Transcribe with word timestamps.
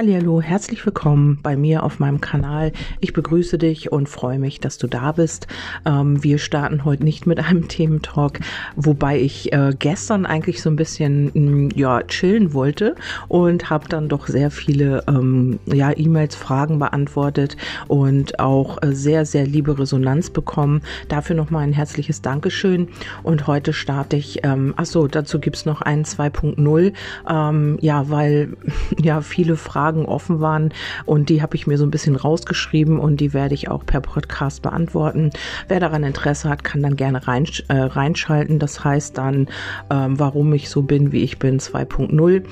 Hallo, 0.00 0.40
herzlich 0.40 0.86
willkommen 0.86 1.40
bei 1.42 1.56
mir 1.56 1.82
auf 1.82 1.98
meinem 1.98 2.20
Kanal. 2.20 2.70
Ich 3.00 3.12
begrüße 3.12 3.58
dich 3.58 3.90
und 3.90 4.08
freue 4.08 4.38
mich, 4.38 4.60
dass 4.60 4.78
du 4.78 4.86
da 4.86 5.10
bist. 5.10 5.48
Ähm, 5.84 6.22
wir 6.22 6.38
starten 6.38 6.84
heute 6.84 7.02
nicht 7.02 7.26
mit 7.26 7.40
einem 7.40 7.66
Thementalk, 7.68 8.38
wobei 8.76 9.18
ich 9.18 9.52
äh, 9.52 9.74
gestern 9.76 10.24
eigentlich 10.24 10.62
so 10.62 10.70
ein 10.70 10.76
bisschen 10.76 11.32
mh, 11.34 11.40
mm, 11.40 11.68
ja 11.74 12.00
chillen 12.04 12.54
wollte 12.54 12.94
und 13.26 13.70
habe 13.70 13.88
dann 13.88 14.08
doch 14.08 14.28
sehr 14.28 14.52
viele 14.52 15.02
ähm, 15.08 15.58
ja 15.66 15.90
E-Mails, 15.90 16.36
Fragen 16.36 16.78
beantwortet 16.78 17.56
und 17.88 18.38
auch 18.38 18.80
äh, 18.80 18.92
sehr 18.92 19.26
sehr 19.26 19.46
liebe 19.46 19.80
Resonanz 19.80 20.30
bekommen. 20.30 20.82
Dafür 21.08 21.34
nochmal 21.34 21.64
ein 21.64 21.72
herzliches 21.72 22.22
Dankeschön. 22.22 22.86
Und 23.24 23.48
heute 23.48 23.72
starte 23.72 24.14
ich. 24.14 24.44
Ähm, 24.44 24.74
ach 24.76 24.86
so, 24.86 25.08
dazu 25.08 25.40
gibt's 25.40 25.66
noch 25.66 25.82
ein 25.82 26.04
2.0. 26.04 26.92
Ähm, 27.28 27.78
ja, 27.80 28.08
weil 28.08 28.56
ja 29.02 29.22
viele 29.22 29.56
Fragen 29.56 29.87
Fragen 29.88 30.04
offen 30.04 30.40
waren 30.40 30.70
und 31.06 31.30
die 31.30 31.40
habe 31.40 31.56
ich 31.56 31.66
mir 31.66 31.78
so 31.78 31.84
ein 31.86 31.90
bisschen 31.90 32.14
rausgeschrieben 32.14 32.98
und 33.00 33.20
die 33.20 33.32
werde 33.32 33.54
ich 33.54 33.70
auch 33.70 33.86
per 33.86 34.02
Podcast 34.02 34.60
beantworten. 34.60 35.30
Wer 35.66 35.80
daran 35.80 36.04
Interesse 36.04 36.50
hat, 36.50 36.62
kann 36.62 36.82
dann 36.82 36.94
gerne 36.94 37.26
rein, 37.26 37.46
äh, 37.68 37.74
reinschalten. 37.74 38.58
Das 38.58 38.84
heißt 38.84 39.16
dann, 39.16 39.48
ähm, 39.88 40.18
warum 40.18 40.52
ich 40.52 40.68
so 40.68 40.82
bin, 40.82 41.10
wie 41.10 41.22
ich 41.22 41.38
bin 41.38 41.58
2.0. 41.58 42.44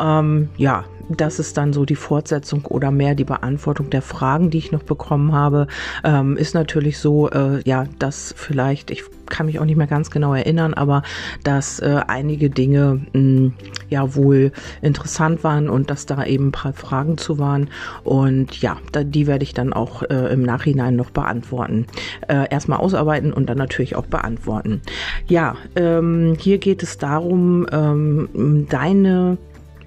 Ähm, 0.00 0.48
ja, 0.56 0.84
das 1.10 1.38
ist 1.38 1.58
dann 1.58 1.74
so 1.74 1.84
die 1.84 1.94
Fortsetzung 1.94 2.64
oder 2.64 2.90
mehr 2.90 3.14
die 3.14 3.24
Beantwortung 3.24 3.90
der 3.90 4.02
Fragen, 4.02 4.48
die 4.48 4.58
ich 4.58 4.72
noch 4.72 4.82
bekommen 4.82 5.32
habe. 5.32 5.66
Ähm, 6.04 6.38
ist 6.38 6.54
natürlich 6.54 6.98
so, 6.98 7.28
äh, 7.28 7.60
ja, 7.66 7.84
dass 7.98 8.34
vielleicht, 8.34 8.90
ich 8.90 9.04
kann 9.30 9.46
mich 9.46 9.58
auch 9.58 9.64
nicht 9.64 9.76
mehr 9.76 9.86
ganz 9.86 10.10
genau 10.10 10.34
erinnern, 10.34 10.74
aber 10.74 11.02
dass 11.44 11.80
äh, 11.80 12.00
einige 12.06 12.50
Dinge 12.50 13.00
mh, 13.12 13.18
hm, 13.18 13.52
ja 13.88 14.14
wohl 14.14 14.52
interessant 14.82 15.44
waren 15.44 15.68
und 15.68 15.90
dass 15.90 16.06
da 16.06 16.24
eben 16.24 16.48
ein 16.48 16.52
paar 16.52 16.72
Fragen 16.72 17.18
zu 17.18 17.38
waren. 17.38 17.68
Und 18.04 18.60
ja, 18.60 18.76
da, 18.92 19.04
die 19.04 19.26
werde 19.26 19.44
ich 19.44 19.54
dann 19.54 19.72
auch 19.72 20.02
äh, 20.02 20.32
im 20.32 20.42
Nachhinein 20.42 20.96
noch 20.96 21.10
beantworten. 21.10 21.86
Äh, 22.28 22.46
erstmal 22.50 22.78
ausarbeiten 22.78 23.32
und 23.32 23.48
dann 23.48 23.58
natürlich 23.58 23.96
auch 23.96 24.06
beantworten. 24.06 24.82
Ja, 25.26 25.56
ähm, 25.76 26.36
hier 26.38 26.58
geht 26.58 26.82
es 26.82 26.98
darum, 26.98 27.66
ähm, 27.72 28.66
deine 28.68 29.38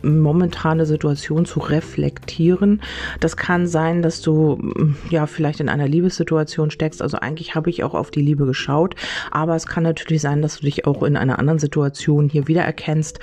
momentane 0.04 0.86
Situation 0.86 1.46
zu 1.46 1.60
reflektieren. 1.60 2.82
Das 3.20 3.38
kann 3.38 3.68
sein, 3.68 4.02
dass 4.02 4.22
du 4.22 4.58
mm, 4.58 4.96
ja 5.10 5.26
vielleicht 5.26 5.60
in 5.60 5.70
einer 5.70 5.88
Liebessituation 5.88 6.72
steckst. 6.72 7.02
Also 7.02 7.18
eigentlich 7.18 7.56
habe 7.56 7.70
ich 7.70 7.84
auch 7.84 7.94
auf 7.94 8.12
die 8.12 8.22
Liebe 8.22 8.46
geschaut, 8.46 8.96
aber 9.32 9.56
es 9.56 9.68
kann 9.68 9.84
natürlich 9.84 10.22
sein, 10.22 10.42
dass 10.42 10.60
du 10.60 10.66
dich 10.66 10.86
auch 10.86 11.04
in 11.04 11.18
einer 11.18 11.40
anderen 11.40 11.60
Situation 11.60 12.30
hier 12.30 12.48
wiedererkennst 12.48 13.20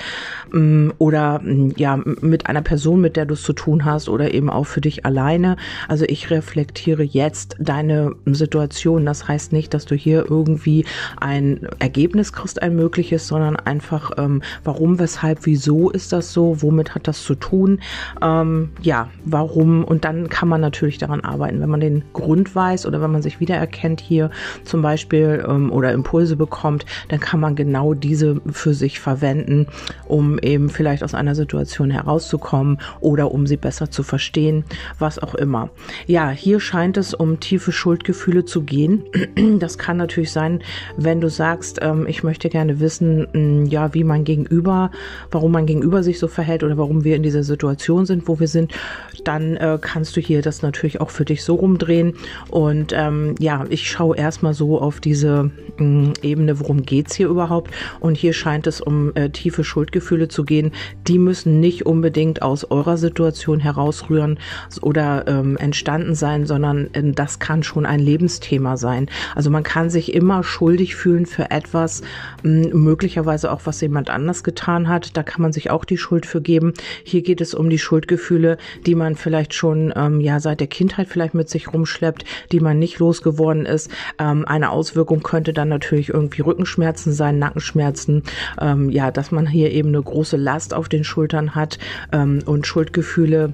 mm, 0.53 0.91
oder 0.99 1.41
mm, 1.41 1.75
ja 1.77 1.97
mit 1.97 2.47
einer 2.47 2.63
Person, 2.63 3.01
mit 3.01 3.17
der 3.17 3.27
du 3.27 3.35
es 3.35 3.43
zu 3.43 3.53
tun 3.53 3.85
hast 3.85 4.09
oder 4.09 4.33
eben 4.35 4.51
auch 4.51 4.67
für 4.67 4.81
dich 4.81 5.05
alleine. 5.05 5.57
Also 5.89 6.05
ich 6.09 6.31
reflektiere 6.31 7.03
jetzt 7.03 7.57
deine 7.59 8.15
Situation. 8.27 9.05
Das 9.05 9.29
heißt 9.29 9.53
nicht, 9.53 9.75
dass 9.75 9.85
du 9.85 9.95
hier 9.95 10.27
irgendwie 10.29 10.85
ein 11.21 11.69
Ergebnis 11.79 12.33
kriegst, 12.33 12.63
ein 12.63 12.77
mögliches, 12.77 13.27
sondern 13.27 13.57
einfach 13.57 14.13
ähm, 14.17 14.43
warum, 14.65 14.99
weshalb, 14.99 15.47
wieso 15.47 15.91
ist 15.91 16.13
das 16.13 16.33
so, 16.33 16.63
wo 16.63 16.68
womit 16.69 16.95
hat 16.95 17.09
das 17.09 17.25
zu 17.25 17.35
tun, 17.35 17.81
ähm, 18.21 18.71
ja, 18.83 19.09
warum 19.25 19.85
und 19.85 20.05
dann 20.05 20.29
kann 20.29 20.49
man 20.49 20.61
natürlich 20.61 20.99
daran 20.99 21.23
arbeiten, 21.23 21.61
wenn 21.61 21.71
man 21.71 21.81
den 21.81 22.05
Grund 22.13 22.55
weiß 22.55 22.85
oder 22.85 23.01
wenn 23.01 23.11
man 23.11 23.23
sich 23.23 23.41
wiedererkennt 23.41 24.01
hier 24.03 24.31
zum 24.65 24.83
Beispiel 24.83 25.43
ähm, 25.49 25.73
oder 25.73 25.93
Impulse 25.93 26.37
bekommt, 26.37 26.85
dann 27.09 27.21
kann 27.21 27.41
man 27.41 27.57
genau 27.57 27.95
diese 27.95 28.41
für 28.51 28.75
sich 28.75 29.01
verwenden, 29.01 29.67
um 30.07 30.39
eben 30.41 30.69
vielleicht 30.69 31.03
aus 31.03 31.15
einer 31.15 31.35
Situation 31.35 31.91
herauszukommen 31.91 32.79
oder 33.01 33.33
um 33.33 33.47
sie 33.47 33.57
besser 33.57 33.91
zu 33.91 34.03
verstehen, 34.03 34.65
was 34.99 35.19
auch 35.19 35.35
immer. 35.35 35.71
Ja, 36.07 36.29
hier 36.29 36.61
scheint 36.61 36.99
es 36.99 37.15
um 37.15 37.41
tiefe 37.41 37.73
Schuldgefühle 37.73 38.45
zu 38.45 38.63
gehen. 38.63 39.05
Das 39.59 39.79
kann 39.79 39.97
natürlich 39.97 40.31
sein, 40.31 40.63
wenn 40.97 41.21
du 41.21 41.29
sagst, 41.31 41.79
ähm, 41.81 42.07
ich 42.07 42.23
möchte 42.23 42.49
gerne 42.49 42.81
wissen, 42.81 43.27
mh, 43.33 43.71
ja, 43.71 43.95
wie 43.95 44.05
mein 44.05 44.25
Gegenüber, 44.25 44.91
warum 45.31 45.53
mein 45.53 45.67
Gegenüber 45.67 46.03
sich 46.03 46.19
so 46.19 46.29
verhält 46.29 46.58
oder 46.63 46.77
warum 46.77 47.05
wir 47.05 47.17
in 47.17 47.23
dieser 47.23 47.43
Situation 47.43 48.07
sind, 48.07 48.29
wo 48.29 48.41
wir 48.41 48.49
sind, 48.49 48.73
dann 49.25 49.57
äh, 49.57 49.79
kannst 49.81 50.17
du 50.17 50.21
hier 50.21 50.43
das 50.43 50.63
natürlich 50.63 51.01
auch 51.01 51.11
für 51.11 51.25
dich 51.25 51.45
so 51.45 51.55
rumdrehen. 51.55 52.15
Und 52.51 52.93
ähm, 52.95 53.35
ja, 53.39 53.65
ich 53.69 53.91
schaue 53.91 54.17
erstmal 54.17 54.55
so 54.55 54.81
auf 54.81 55.01
diese 55.01 55.51
mh, 55.79 55.85
mm, 55.85 56.13
Ebene, 56.23 56.61
worum 56.61 56.83
geht's 56.83 57.15
hier 57.15 57.29
überhaupt. 57.29 57.73
Und 58.01 58.17
hier 58.17 58.33
scheint 58.33 58.67
es 58.67 58.81
um 58.81 59.13
äh, 59.15 59.31
tiefe 59.31 59.65
Schuldgefühle 59.65 60.29
zu 60.29 60.45
gehen. 60.45 60.73
Die 61.07 61.19
müssen 61.19 61.61
nicht 61.61 61.87
unbedingt 61.87 62.43
aus 62.43 62.71
eurer 62.71 62.97
Situation 62.97 63.61
herausrühren 63.61 64.39
oder 64.83 65.27
ähm, 65.27 65.57
entstanden 65.57 66.15
sein, 66.15 66.47
sondern 66.47 66.93
äh, 66.95 67.13
das 67.13 67.39
kann 67.39 67.63
schon 67.63 67.87
ein 67.87 68.01
Lebensthema 68.01 68.77
sein. 68.77 69.09
Also 69.35 69.51
man 69.51 69.63
kann 69.63 69.91
sich 69.91 70.15
immer 70.15 70.43
schuldig 70.43 70.97
fühlen 70.97 71.27
für 71.27 71.51
etwas, 71.51 72.03
mh, 72.43 72.75
möglicherweise 72.75 73.53
auch 73.53 73.63
was 73.65 73.81
jemand 73.81 74.11
anders 74.11 74.43
getan 74.45 74.89
hat. 74.89 75.17
Da 75.17 75.23
kann 75.23 75.43
man 75.43 75.53
sich 75.53 75.71
auch 75.71 75.85
die 75.85 75.99
Schuld 75.99 76.27
für 76.27 76.41
geben. 76.49 76.73
Hier 77.05 77.21
geht 77.21 77.43
es 77.43 77.53
um 77.53 77.69
die 77.69 77.79
Schuldgefühle, 77.79 78.57
die 78.87 78.95
man 78.95 79.17
vielleicht 79.17 79.53
schon 79.53 79.93
ähm, 79.95 80.21
ja 80.21 80.41
seit 80.41 80.61
der 80.61 80.67
Kindheit 80.67 81.07
vielleicht 81.09 81.35
mit 81.35 81.51
sich 81.51 81.75
rumschleppt, 81.75 82.25
die 82.53 82.61
man 82.61 82.79
nicht 82.79 82.99
losgeworden 82.99 83.67
ist. 83.67 83.91
Ähm, 84.19 84.47
eine 84.49 84.71
Auswirkung 84.71 85.23
könnte 85.23 85.53
dann 85.53 85.69
natürlich 85.69 86.09
irgendwie 86.09 86.41
Rückenschmerzen 86.41 87.13
sein, 87.13 87.39
Nackenschmerzen. 87.39 88.23
Ähm, 88.59 88.89
ja, 88.89 89.11
dass 89.11 89.31
man 89.31 89.47
hier 89.47 89.71
eben 89.73 89.89
eine 89.91 90.03
große 90.03 90.39
Last 90.39 90.73
auf 90.73 90.89
den 90.89 91.05
Schultern 91.05 91.55
hat 91.55 91.79
ähm, 92.13 92.39
und 92.47 92.67
Schuldgefühle 92.67 93.53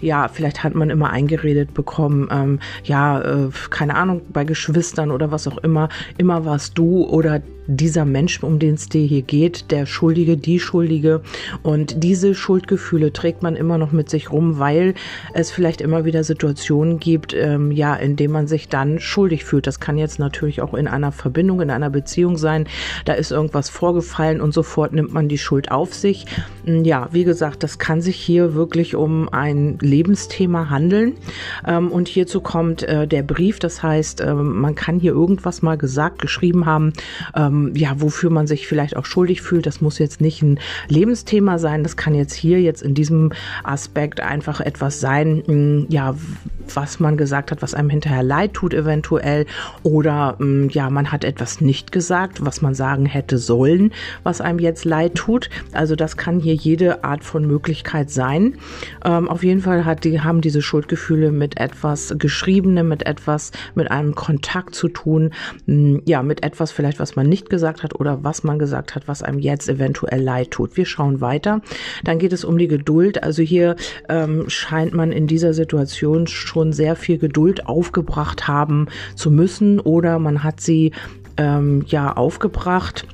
ja, 0.00 0.28
vielleicht 0.28 0.64
hat 0.64 0.74
man 0.74 0.88
immer 0.88 1.10
eingeredet 1.10 1.74
bekommen, 1.74 2.28
ähm, 2.30 2.60
ja, 2.84 3.20
äh, 3.20 3.50
keine 3.68 3.96
Ahnung, 3.96 4.22
bei 4.30 4.44
Geschwistern 4.44 5.10
oder 5.10 5.30
was 5.30 5.46
auch 5.46 5.58
immer, 5.58 5.90
immer 6.16 6.46
warst 6.46 6.78
du 6.78 7.04
oder 7.06 7.42
dieser 7.70 8.04
Mensch, 8.04 8.42
um 8.42 8.58
den 8.58 8.74
es 8.74 8.88
dir 8.88 9.04
hier 9.06 9.22
geht, 9.22 9.70
der 9.70 9.86
Schuldige, 9.86 10.36
die 10.36 10.58
Schuldige. 10.58 11.22
Und 11.62 12.02
diese 12.02 12.34
Schuldgefühle 12.34 13.12
trägt 13.12 13.42
man 13.42 13.56
immer 13.56 13.78
noch 13.78 13.92
mit 13.92 14.10
sich 14.10 14.32
rum, 14.32 14.58
weil 14.58 14.94
es 15.34 15.50
vielleicht 15.50 15.80
immer 15.80 16.04
wieder 16.04 16.24
Situationen 16.24 16.98
gibt, 16.98 17.32
ähm, 17.32 17.70
ja, 17.70 17.94
in 17.94 18.16
denen 18.16 18.32
man 18.32 18.46
sich 18.48 18.68
dann 18.68 18.98
schuldig 18.98 19.44
fühlt. 19.44 19.66
Das 19.66 19.78
kann 19.78 19.98
jetzt 19.98 20.18
natürlich 20.18 20.60
auch 20.60 20.74
in 20.74 20.88
einer 20.88 21.12
Verbindung, 21.12 21.60
in 21.60 21.70
einer 21.70 21.90
Beziehung 21.90 22.36
sein. 22.36 22.66
Da 23.04 23.12
ist 23.12 23.30
irgendwas 23.30 23.70
vorgefallen 23.70 24.40
und 24.40 24.52
sofort 24.52 24.92
nimmt 24.92 25.12
man 25.12 25.28
die 25.28 25.38
Schuld 25.38 25.70
auf 25.70 25.94
sich. 25.94 26.26
Hm, 26.64 26.84
ja, 26.84 27.08
wie 27.12 27.24
gesagt, 27.24 27.62
das 27.62 27.78
kann 27.78 28.00
sich 28.00 28.16
hier 28.16 28.54
wirklich 28.54 28.96
um 28.96 29.28
ein 29.28 29.78
Lebensthema 29.80 30.70
handeln. 30.70 31.14
Ähm, 31.66 31.92
und 31.92 32.08
hierzu 32.08 32.40
kommt 32.40 32.82
äh, 32.82 33.06
der 33.06 33.22
Brief. 33.22 33.60
Das 33.60 33.82
heißt, 33.82 34.20
äh, 34.20 34.34
man 34.34 34.74
kann 34.74 34.98
hier 34.98 35.12
irgendwas 35.12 35.62
mal 35.62 35.78
gesagt, 35.78 36.20
geschrieben 36.20 36.66
haben, 36.66 36.92
ähm, 37.36 37.59
ja, 37.74 37.92
wofür 37.96 38.30
man 38.30 38.46
sich 38.46 38.66
vielleicht 38.66 38.96
auch 38.96 39.06
schuldig 39.06 39.42
fühlt. 39.42 39.66
Das 39.66 39.80
muss 39.80 39.98
jetzt 39.98 40.20
nicht 40.20 40.42
ein 40.42 40.58
Lebensthema 40.88 41.58
sein. 41.58 41.82
Das 41.82 41.96
kann 41.96 42.14
jetzt 42.14 42.34
hier 42.34 42.60
jetzt 42.60 42.82
in 42.82 42.94
diesem 42.94 43.32
Aspekt 43.64 44.20
einfach 44.20 44.60
etwas 44.60 45.00
sein, 45.00 45.42
mm, 45.46 45.86
ja, 45.88 46.14
was 46.74 47.00
man 47.00 47.16
gesagt 47.16 47.50
hat, 47.50 47.62
was 47.62 47.74
einem 47.74 47.90
hinterher 47.90 48.22
leid 48.22 48.54
tut 48.54 48.74
eventuell 48.74 49.46
oder 49.82 50.36
mm, 50.38 50.68
ja, 50.70 50.90
man 50.90 51.10
hat 51.12 51.24
etwas 51.24 51.60
nicht 51.60 51.92
gesagt, 51.92 52.44
was 52.44 52.62
man 52.62 52.74
sagen 52.74 53.06
hätte 53.06 53.38
sollen, 53.38 53.92
was 54.22 54.40
einem 54.40 54.58
jetzt 54.58 54.84
leid 54.84 55.14
tut. 55.14 55.50
Also 55.72 55.96
das 55.96 56.16
kann 56.16 56.40
hier 56.40 56.54
jede 56.54 57.04
Art 57.04 57.24
von 57.24 57.46
Möglichkeit 57.46 58.10
sein. 58.10 58.54
Ähm, 59.04 59.28
auf 59.28 59.42
jeden 59.42 59.60
Fall 59.60 59.84
hat 59.84 60.04
die, 60.04 60.20
haben 60.20 60.40
diese 60.40 60.62
Schuldgefühle 60.62 61.32
mit 61.32 61.58
etwas 61.58 62.14
Geschriebenem, 62.18 62.88
mit 62.88 63.06
etwas, 63.06 63.52
mit 63.74 63.90
einem 63.90 64.14
Kontakt 64.14 64.74
zu 64.74 64.88
tun, 64.88 65.32
mm, 65.66 65.98
ja, 66.04 66.22
mit 66.22 66.42
etwas 66.42 66.72
vielleicht, 66.72 66.98
was 66.98 67.16
man 67.16 67.28
nicht 67.28 67.39
gesagt 67.48 67.82
hat 67.82 67.98
oder 67.98 68.22
was 68.24 68.44
man 68.44 68.58
gesagt 68.58 68.94
hat, 68.94 69.08
was 69.08 69.22
einem 69.22 69.38
jetzt 69.38 69.68
eventuell 69.68 70.22
leid 70.22 70.50
tut. 70.50 70.76
Wir 70.76 70.84
schauen 70.84 71.20
weiter. 71.20 71.62
Dann 72.04 72.18
geht 72.18 72.32
es 72.32 72.44
um 72.44 72.58
die 72.58 72.68
Geduld. 72.68 73.22
Also 73.22 73.42
hier 73.42 73.76
ähm, 74.08 74.44
scheint 74.48 74.92
man 74.92 75.12
in 75.12 75.26
dieser 75.26 75.54
Situation 75.54 76.26
schon 76.26 76.72
sehr 76.72 76.96
viel 76.96 77.18
Geduld 77.18 77.66
aufgebracht 77.66 78.48
haben 78.48 78.88
zu 79.14 79.30
müssen 79.30 79.80
oder 79.80 80.18
man 80.18 80.44
hat 80.44 80.60
sie 80.60 80.92
ähm, 81.36 81.84
ja 81.86 82.12
aufgebracht 82.12 83.06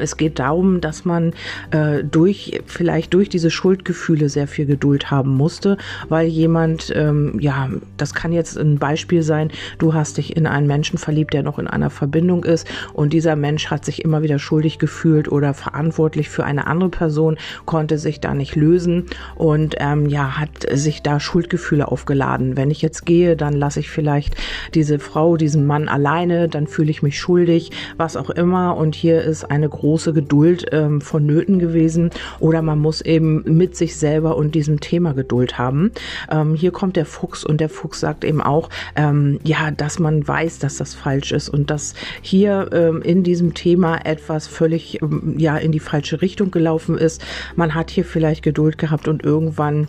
es 0.00 0.16
geht 0.16 0.38
darum, 0.38 0.80
dass 0.80 1.04
man 1.04 1.32
äh, 1.70 2.02
durch, 2.04 2.60
vielleicht 2.66 3.14
durch 3.14 3.28
diese 3.28 3.50
Schuldgefühle 3.50 4.28
sehr 4.28 4.48
viel 4.48 4.66
Geduld 4.66 5.10
haben 5.10 5.30
musste, 5.30 5.76
weil 6.08 6.26
jemand, 6.26 6.92
ähm, 6.94 7.38
ja, 7.40 7.68
das 7.96 8.14
kann 8.14 8.32
jetzt 8.32 8.56
ein 8.56 8.78
Beispiel 8.78 9.22
sein, 9.22 9.50
du 9.78 9.94
hast 9.94 10.18
dich 10.18 10.36
in 10.36 10.46
einen 10.46 10.66
Menschen 10.66 10.98
verliebt, 10.98 11.34
der 11.34 11.42
noch 11.42 11.58
in 11.58 11.66
einer 11.66 11.90
Verbindung 11.90 12.44
ist 12.44 12.66
und 12.92 13.12
dieser 13.12 13.36
Mensch 13.36 13.70
hat 13.70 13.84
sich 13.84 14.04
immer 14.04 14.22
wieder 14.22 14.38
schuldig 14.38 14.78
gefühlt 14.78 15.30
oder 15.30 15.54
verantwortlich 15.54 16.28
für 16.28 16.44
eine 16.44 16.66
andere 16.66 16.90
Person, 16.90 17.36
konnte 17.64 17.98
sich 17.98 18.20
da 18.20 18.34
nicht 18.34 18.56
lösen 18.56 19.06
und 19.36 19.76
ähm, 19.78 20.06
ja, 20.06 20.38
hat 20.38 20.50
sich 20.72 21.02
da 21.02 21.20
Schuldgefühle 21.20 21.88
aufgeladen. 21.88 22.56
Wenn 22.56 22.70
ich 22.70 22.82
jetzt 22.82 23.06
gehe, 23.06 23.36
dann 23.36 23.54
lasse 23.54 23.80
ich 23.80 23.90
vielleicht 23.90 24.36
diese 24.74 24.98
Frau, 24.98 25.36
diesen 25.36 25.66
Mann 25.66 25.88
alleine, 25.88 26.48
dann 26.48 26.66
fühle 26.66 26.90
ich 26.90 27.02
mich 27.02 27.18
schuldig, 27.18 27.70
was 27.96 28.16
auch 28.16 28.30
immer 28.30 28.76
und 28.76 28.94
hier 28.94 29.22
ist 29.22 29.50
eine 29.52 29.68
große 29.68 30.14
Geduld 30.14 30.64
ähm, 30.72 31.02
vonnöten 31.02 31.58
gewesen 31.58 32.08
oder 32.40 32.62
man 32.62 32.78
muss 32.78 33.02
eben 33.02 33.42
mit 33.44 33.76
sich 33.76 33.96
selber 33.96 34.38
und 34.38 34.54
diesem 34.54 34.80
Thema 34.80 35.12
Geduld 35.12 35.58
haben. 35.58 35.92
Ähm, 36.30 36.54
hier 36.54 36.70
kommt 36.70 36.96
der 36.96 37.04
Fuchs 37.04 37.44
und 37.44 37.60
der 37.60 37.68
Fuchs 37.68 38.00
sagt 38.00 38.24
eben 38.24 38.40
auch, 38.40 38.70
ähm, 38.96 39.38
ja, 39.44 39.70
dass 39.70 39.98
man 39.98 40.26
weiß, 40.26 40.58
dass 40.58 40.78
das 40.78 40.94
falsch 40.94 41.32
ist 41.32 41.50
und 41.50 41.68
dass 41.68 41.92
hier 42.22 42.70
ähm, 42.72 43.02
in 43.02 43.24
diesem 43.24 43.52
Thema 43.52 44.06
etwas 44.06 44.46
völlig 44.46 45.02
ähm, 45.02 45.34
ja 45.36 45.58
in 45.58 45.70
die 45.70 45.80
falsche 45.80 46.22
Richtung 46.22 46.50
gelaufen 46.50 46.96
ist. 46.96 47.22
Man 47.54 47.74
hat 47.74 47.90
hier 47.90 48.06
vielleicht 48.06 48.42
Geduld 48.42 48.78
gehabt 48.78 49.06
und 49.06 49.22
irgendwann 49.22 49.86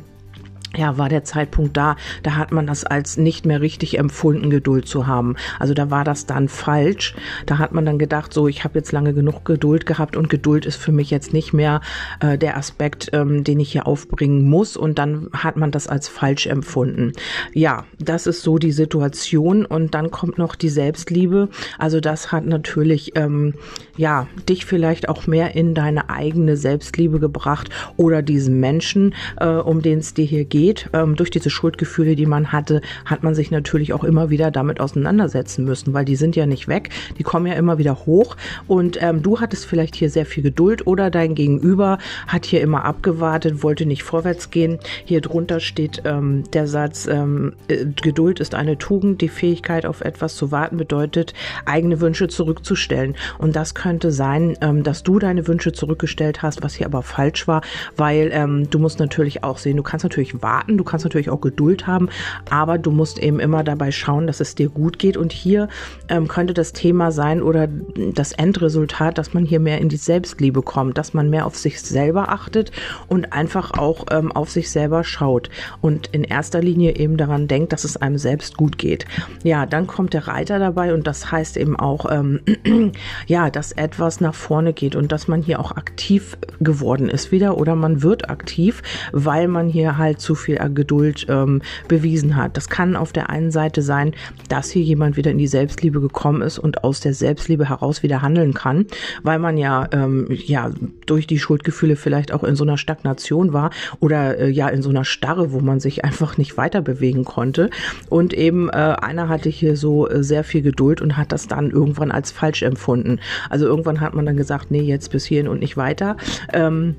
ja, 0.76 0.98
war 0.98 1.10
der 1.10 1.24
Zeitpunkt 1.24 1.78
da, 1.78 1.96
da 2.24 2.36
hat 2.36 2.52
man 2.52 2.66
das 2.66 2.84
als 2.84 3.18
nicht 3.18 3.46
mehr 3.46 3.62
richtig 3.62 4.00
empfunden, 4.00 4.50
Geduld 4.50 4.88
zu 4.88 5.06
haben. 5.08 5.36
Also 5.60 5.74
da 5.74 5.92
war 5.92 6.04
das 6.04 6.26
dann 6.26 6.48
falsch. 6.48 7.16
Da 7.46 7.58
hat 7.60 7.74
man 7.74 7.86
dann 7.86 8.00
gedacht, 8.00 8.34
so, 8.34 8.48
ich 8.48 8.64
habe 8.64 8.80
jetzt 8.80 8.92
lange 8.92 9.14
genug 9.14 9.46
Geduld 9.46 9.86
gehabt 9.86 10.16
und 10.16 10.30
Geduld 10.30 10.66
ist 10.66 10.78
für 10.78 10.92
mich 10.92 11.12
jetzt 11.12 11.34
nicht 11.34 11.54
mehr 11.54 11.82
äh, 12.20 12.38
der 12.38 12.58
Aspekt, 12.58 13.10
ähm, 13.14 13.44
den 13.44 13.60
ich 13.60 13.72
hier 13.72 13.88
aufbringen 13.88 14.50
muss. 14.50 14.76
Und 14.76 14.98
dann 14.98 15.30
hat 15.34 15.58
man 15.58 15.72
das 15.72 15.88
als 15.88 16.08
falsch 16.08 16.48
empfunden. 16.48 17.14
Ja, 17.54 17.86
das 18.00 18.26
ist 18.26 18.42
so 18.42 18.58
die 18.58 18.72
Situation. 18.72 19.66
Und 19.66 19.94
dann 19.94 20.10
kommt 20.10 20.38
noch 20.38 20.56
die 20.56 20.70
Selbstliebe. 20.70 21.50
Also 21.78 22.00
das 22.00 22.32
hat 22.32 22.46
natürlich, 22.46 23.16
ähm, 23.16 23.54
ja, 23.96 24.28
dich 24.50 24.66
vielleicht 24.66 25.08
auch 25.08 25.28
mehr 25.28 25.56
in 25.56 25.76
deine 25.76 26.10
eigene 26.10 26.58
Selbstliebe 26.58 27.20
gebracht 27.20 27.70
oder 27.96 28.22
diesen 28.24 28.60
Menschen, 28.60 29.14
äh, 29.40 29.48
um 29.48 29.82
den 29.82 30.00
es 30.00 30.14
dir 30.14 30.26
hier 30.26 30.46
geht 30.46 30.63
geht. 30.64 30.90
Ähm, 30.94 31.18
durch 31.18 31.30
diese 31.30 31.50
Schuldgefühle, 31.50 32.16
die 32.16 32.26
man 32.26 32.54
hatte, 32.54 32.82
hat 33.04 33.22
man 33.22 33.36
sich 33.36 33.52
natürlich 33.52 33.92
auch 33.92 34.06
immer 34.06 34.30
wieder 34.30 34.50
damit 34.50 34.80
auseinandersetzen 34.80 35.66
müssen, 35.66 35.94
weil 35.94 36.06
die 36.06 36.16
sind 36.16 36.38
ja 36.38 36.46
nicht 36.46 36.70
weg, 36.70 36.90
die 37.18 37.24
kommen 37.24 37.48
ja 37.48 37.56
immer 37.56 37.78
wieder 37.78 38.06
hoch. 38.06 38.38
Und 38.66 38.98
ähm, 39.02 39.22
du 39.22 39.42
hattest 39.42 39.66
vielleicht 39.66 39.96
hier 39.96 40.10
sehr 40.10 40.26
viel 40.26 40.42
Geduld 40.42 40.88
oder 40.88 41.10
dein 41.10 41.36
Gegenüber 41.36 41.98
hat 42.28 42.46
hier 42.46 42.62
immer 42.62 42.86
abgewartet, 42.86 43.62
wollte 43.62 43.86
nicht 43.86 44.04
vorwärts 44.04 44.52
gehen. 44.52 44.80
Hier 45.04 45.20
drunter 45.20 45.60
steht 45.60 46.04
ähm, 46.06 46.44
der 46.54 46.68
Satz, 46.68 47.08
ähm, 47.08 47.54
äh, 47.68 47.86
Geduld 48.02 48.40
ist 48.40 48.56
eine 48.56 48.78
Tugend, 48.78 49.20
die 49.20 49.28
Fähigkeit 49.28 49.86
auf 49.86 50.00
etwas 50.00 50.38
zu 50.38 50.52
warten 50.52 50.78
bedeutet, 50.78 51.34
eigene 51.66 52.00
Wünsche 52.00 52.30
zurückzustellen. 52.30 53.16
Und 53.38 53.58
das 53.58 53.76
könnte 53.76 54.12
sein, 54.12 54.56
ähm, 54.62 54.84
dass 54.84 55.04
du 55.04 55.20
deine 55.20 55.46
Wünsche 55.48 55.74
zurückgestellt 55.74 56.42
hast, 56.42 56.64
was 56.64 56.76
hier 56.76 56.88
aber 56.88 57.02
falsch 57.02 57.50
war, 57.50 57.62
weil 57.98 58.30
ähm, 58.32 58.70
du 58.70 58.80
musst 58.80 59.00
natürlich 59.00 59.44
auch 59.44 59.58
sehen, 59.58 59.76
du 59.76 59.84
kannst 59.84 60.06
natürlich 60.06 60.42
warten, 60.42 60.53
warten, 60.54 60.78
du 60.78 60.84
kannst 60.84 61.06
natürlich 61.06 61.30
auch 61.30 61.42
Geduld 61.42 61.88
haben, 61.88 62.10
aber 62.50 62.78
du 62.78 62.92
musst 62.92 63.18
eben 63.20 63.40
immer 63.40 63.64
dabei 63.64 63.92
schauen, 63.92 64.28
dass 64.28 64.40
es 64.40 64.56
dir 64.56 64.70
gut 64.70 65.00
geht. 65.00 65.18
Und 65.18 65.32
hier 65.32 65.68
ähm, 66.10 66.28
könnte 66.28 66.54
das 66.54 66.74
Thema 66.74 67.12
sein 67.12 67.42
oder 67.42 67.68
das 68.14 68.34
Endresultat, 68.34 69.18
dass 69.18 69.34
man 69.34 69.46
hier 69.46 69.60
mehr 69.60 69.80
in 69.80 69.90
die 69.90 69.98
Selbstliebe 69.98 70.62
kommt, 70.62 70.98
dass 70.98 71.14
man 71.14 71.30
mehr 71.30 71.46
auf 71.46 71.58
sich 71.58 71.82
selber 71.82 72.30
achtet 72.30 72.72
und 73.08 73.34
einfach 73.34 73.72
auch 73.78 74.06
ähm, 74.12 74.32
auf 74.32 74.52
sich 74.52 74.70
selber 74.70 75.04
schaut 75.04 75.50
und 75.82 76.08
in 76.08 76.24
erster 76.24 76.62
Linie 76.62 76.96
eben 76.98 77.18
daran 77.18 77.48
denkt, 77.48 77.74
dass 77.74 77.84
es 77.84 77.98
einem 77.98 78.18
selbst 78.18 78.56
gut 78.56 78.78
geht. 78.78 79.06
Ja, 79.44 79.66
dann 79.66 79.88
kommt 79.88 80.14
der 80.14 80.28
Reiter 80.28 80.60
dabei 80.60 80.94
und 80.94 81.08
das 81.08 81.32
heißt 81.32 81.58
eben 81.58 81.76
auch, 81.76 82.06
ähm, 82.12 82.42
ja, 83.28 83.50
dass 83.50 83.72
etwas 83.72 84.22
nach 84.22 84.36
vorne 84.36 84.74
geht 84.74 84.96
und 84.96 85.12
dass 85.12 85.28
man 85.28 85.42
hier 85.42 85.60
auch 85.60 85.72
aktiv 85.72 86.38
geworden 86.60 87.10
ist 87.10 87.32
wieder 87.32 87.58
oder 87.58 87.76
man 87.76 88.04
wird 88.04 88.30
aktiv, 88.30 88.84
weil 89.12 89.48
man 89.48 89.68
hier 89.68 89.98
halt 89.98 90.20
zu 90.20 90.36
viel 90.44 90.60
Geduld 90.74 91.26
ähm, 91.30 91.62
bewiesen 91.88 92.36
hat. 92.36 92.58
Das 92.58 92.70
kann 92.70 92.96
auf 92.96 93.12
der 93.12 93.30
einen 93.30 93.52
Seite 93.52 93.82
sein, 93.82 94.14
dass 94.50 94.70
hier 94.70 94.84
jemand 94.84 95.18
wieder 95.18 95.32
in 95.32 95.38
die 95.38 95.48
Selbstliebe 95.48 96.00
gekommen 96.02 96.42
ist 96.42 96.60
und 96.60 96.84
aus 96.84 97.00
der 97.00 97.14
Selbstliebe 97.14 97.70
heraus 97.70 98.04
wieder 98.04 98.22
handeln 98.22 98.54
kann, 98.54 98.86
weil 99.24 99.40
man 99.40 99.58
ja, 99.58 99.88
ähm, 99.92 100.28
ja 100.30 100.72
durch 101.06 101.28
die 101.28 101.40
Schuldgefühle 101.40 101.96
vielleicht 101.96 102.32
auch 102.32 102.44
in 102.44 102.56
so 102.56 102.64
einer 102.64 102.78
Stagnation 102.78 103.54
war 103.54 103.72
oder 104.00 104.38
äh, 104.38 104.50
ja 104.50 104.70
in 104.70 104.82
so 104.82 104.90
einer 104.90 105.06
Starre, 105.06 105.52
wo 105.52 105.60
man 105.60 105.80
sich 105.80 106.06
einfach 106.06 106.38
nicht 106.38 106.58
weiter 106.58 106.82
bewegen 106.82 107.26
konnte. 107.26 107.70
Und 108.10 108.34
eben 108.34 108.70
äh, 108.70 108.74
einer 108.74 109.30
hatte 109.30 109.50
hier 109.50 109.78
so 109.78 110.10
äh, 110.10 110.24
sehr 110.24 110.44
viel 110.44 110.62
Geduld 110.62 111.02
und 111.02 111.18
hat 111.18 111.32
das 111.32 111.48
dann 111.48 111.72
irgendwann 111.72 112.12
als 112.12 112.32
falsch 112.32 112.64
empfunden. 112.64 113.20
Also 113.50 113.66
irgendwann 113.66 114.02
hat 114.02 114.14
man 114.14 114.26
dann 114.26 114.38
gesagt, 114.38 114.72
nee, 114.72 114.82
jetzt 114.82 115.12
bis 115.12 115.26
hierhin 115.26 115.48
und 115.48 115.60
nicht 115.60 115.78
weiter. 115.78 116.18
Ähm, 116.52 116.96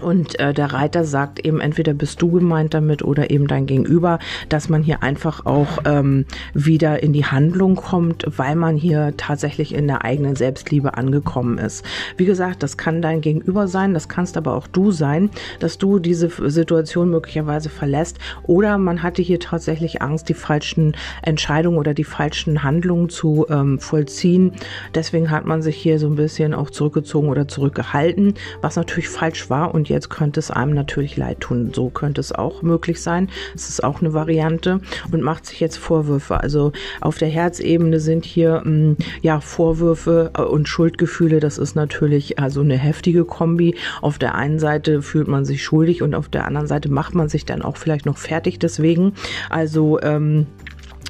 und 0.00 0.38
äh, 0.38 0.54
der 0.54 0.72
Reiter 0.72 1.04
sagt 1.04 1.44
eben, 1.44 1.60
entweder 1.60 1.94
bist 1.94 2.22
du 2.22 2.30
gemeint 2.30 2.74
damit 2.74 3.02
oder 3.02 3.30
eben 3.30 3.46
dein 3.46 3.66
Gegenüber, 3.66 4.18
dass 4.48 4.68
man 4.68 4.82
hier 4.82 5.02
einfach 5.02 5.44
auch 5.46 5.78
ähm, 5.84 6.24
wieder 6.54 7.02
in 7.02 7.12
die 7.12 7.26
Handlung 7.26 7.76
kommt, 7.76 8.24
weil 8.26 8.56
man 8.56 8.76
hier 8.76 9.14
tatsächlich 9.16 9.74
in 9.74 9.86
der 9.86 10.04
eigenen 10.04 10.36
Selbstliebe 10.36 10.94
angekommen 10.94 11.58
ist. 11.58 11.84
Wie 12.16 12.24
gesagt, 12.24 12.62
das 12.62 12.76
kann 12.76 13.02
dein 13.02 13.20
Gegenüber 13.20 13.68
sein, 13.68 13.92
das 13.92 14.08
kannst 14.08 14.36
aber 14.36 14.54
auch 14.54 14.66
du 14.66 14.90
sein, 14.90 15.30
dass 15.58 15.76
du 15.78 15.98
diese 15.98 16.30
Situation 16.50 17.10
möglicherweise 17.10 17.68
verlässt 17.68 18.18
oder 18.44 18.78
man 18.78 19.02
hatte 19.02 19.22
hier 19.22 19.40
tatsächlich 19.40 20.00
Angst, 20.02 20.28
die 20.28 20.34
falschen 20.34 20.96
Entscheidungen 21.22 21.78
oder 21.78 21.94
die 21.94 22.04
falschen 22.04 22.62
Handlungen 22.62 23.08
zu 23.08 23.46
ähm, 23.50 23.78
vollziehen. 23.78 24.52
Deswegen 24.94 25.30
hat 25.30 25.44
man 25.44 25.62
sich 25.62 25.76
hier 25.76 25.98
so 25.98 26.06
ein 26.06 26.16
bisschen 26.16 26.54
auch 26.54 26.70
zurückgezogen 26.70 27.28
oder 27.28 27.48
zurückgehalten, 27.48 28.34
was 28.60 28.76
natürlich 28.76 29.08
falsch 29.08 29.50
war 29.50 29.74
und 29.74 29.79
jetzt 29.88 30.10
könnte 30.10 30.40
es 30.40 30.50
einem 30.50 30.74
natürlich 30.74 31.16
leid 31.16 31.40
tun. 31.40 31.72
So 31.74 31.90
könnte 31.90 32.20
es 32.20 32.32
auch 32.32 32.62
möglich 32.62 33.00
sein. 33.00 33.30
Es 33.54 33.68
ist 33.68 33.82
auch 33.82 34.00
eine 34.00 34.12
Variante 34.12 34.80
und 35.12 35.22
macht 35.22 35.46
sich 35.46 35.60
jetzt 35.60 35.78
Vorwürfe. 35.78 36.40
Also 36.40 36.72
auf 37.00 37.18
der 37.18 37.28
Herzebene 37.28 38.00
sind 38.00 38.24
hier 38.24 38.62
hm, 38.64 38.96
ja 39.22 39.40
Vorwürfe 39.40 40.30
äh, 40.36 40.42
und 40.42 40.68
Schuldgefühle. 40.68 41.40
Das 41.40 41.58
ist 41.58 41.74
natürlich 41.74 42.38
also 42.38 42.60
eine 42.60 42.76
heftige 42.76 43.24
Kombi. 43.24 43.76
Auf 44.00 44.18
der 44.18 44.34
einen 44.34 44.58
Seite 44.58 45.02
fühlt 45.02 45.28
man 45.28 45.44
sich 45.44 45.62
schuldig 45.62 46.02
und 46.02 46.14
auf 46.14 46.28
der 46.28 46.46
anderen 46.46 46.66
Seite 46.66 46.90
macht 46.90 47.14
man 47.14 47.28
sich 47.28 47.44
dann 47.44 47.62
auch 47.62 47.76
vielleicht 47.76 48.06
noch 48.06 48.18
fertig 48.18 48.58
deswegen. 48.58 49.14
Also 49.48 50.00
ähm, 50.00 50.46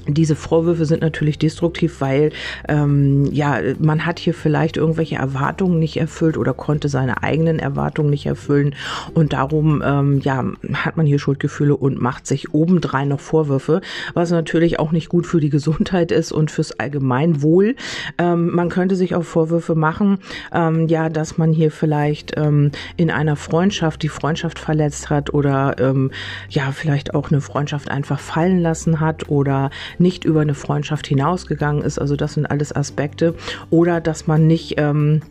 diese 0.07 0.37
Vorwürfe 0.37 0.85
sind 0.87 1.03
natürlich 1.03 1.39
destruktiv, 1.39 2.01
weil 2.01 2.33
ähm, 2.69 3.27
ja 3.33 3.59
man 3.79 4.07
hat 4.07 4.19
hier 4.19 4.35
vielleicht 4.35 4.77
irgendwelche 4.77 5.17
Erwartungen 5.17 5.79
nicht 5.79 5.97
erfüllt 5.97 6.37
oder 6.37 6.55
konnte 6.55 6.89
seine 6.89 7.23
eigenen 7.23 7.59
Erwartungen 7.59 8.11
nicht 8.11 8.27
erfüllen 8.27 8.75
und 9.15 9.33
darum 9.33 9.83
ähm, 9.85 10.21
ja 10.21 10.45
hat 10.75 10.97
man 10.97 11.07
hier 11.07 11.19
Schuldgefühle 11.19 11.77
und 11.77 12.01
macht 12.01 12.27
sich 12.27 12.55
obendrein 12.55 13.09
noch 13.09 13.21
Vorwürfe, 13.21 13.81
was 14.15 14.31
natürlich 14.31 14.79
auch 14.79 14.93
nicht 14.93 15.09
gut 15.09 15.27
für 15.27 15.41
die 15.41 15.51
Gesundheit 15.51 16.13
ist 16.13 16.33
und 16.33 16.51
fürs 16.51 16.79
Allgemeinwohl. 16.79 17.77
Ähm, 18.19 18.51
man 18.55 18.69
könnte 18.69 18.97
sich 18.97 19.15
auch 19.15 19.25
Vorwürfe 19.25 19.75
machen, 19.75 20.19
ähm, 20.53 20.89
ja, 20.89 21.09
dass 21.09 21.39
man 21.39 21.53
hier 21.53 21.71
vielleicht 21.71 22.35
ähm, 22.37 22.71
in 22.97 23.11
einer 23.11 23.37
Freundschaft 23.37 24.03
die 24.03 24.09
Freundschaft 24.09 24.59
verletzt 24.59 25.11
hat 25.11 25.33
oder 25.33 25.77
ähm, 25.79 26.11
ja 26.49 26.73
vielleicht 26.73 27.15
auch 27.15 27.31
eine 27.31 27.41
Freundschaft 27.41 27.91
einfach 27.91 28.19
fallen 28.19 28.61
lassen 28.61 29.01
hat 29.01 29.29
oder 29.29 29.71
nicht 29.99 30.25
über 30.25 30.41
eine 30.41 30.55
Freundschaft 30.55 31.07
hinausgegangen 31.07 31.83
ist. 31.83 31.99
Also 31.99 32.17
das 32.17 32.35
sind 32.35 32.47
alles 32.47 32.75
Aspekte. 32.75 33.35
Oder 33.71 34.01
dass 34.01 34.27
man 34.27 34.47
nicht 34.47 34.75
ähm, 34.79 35.23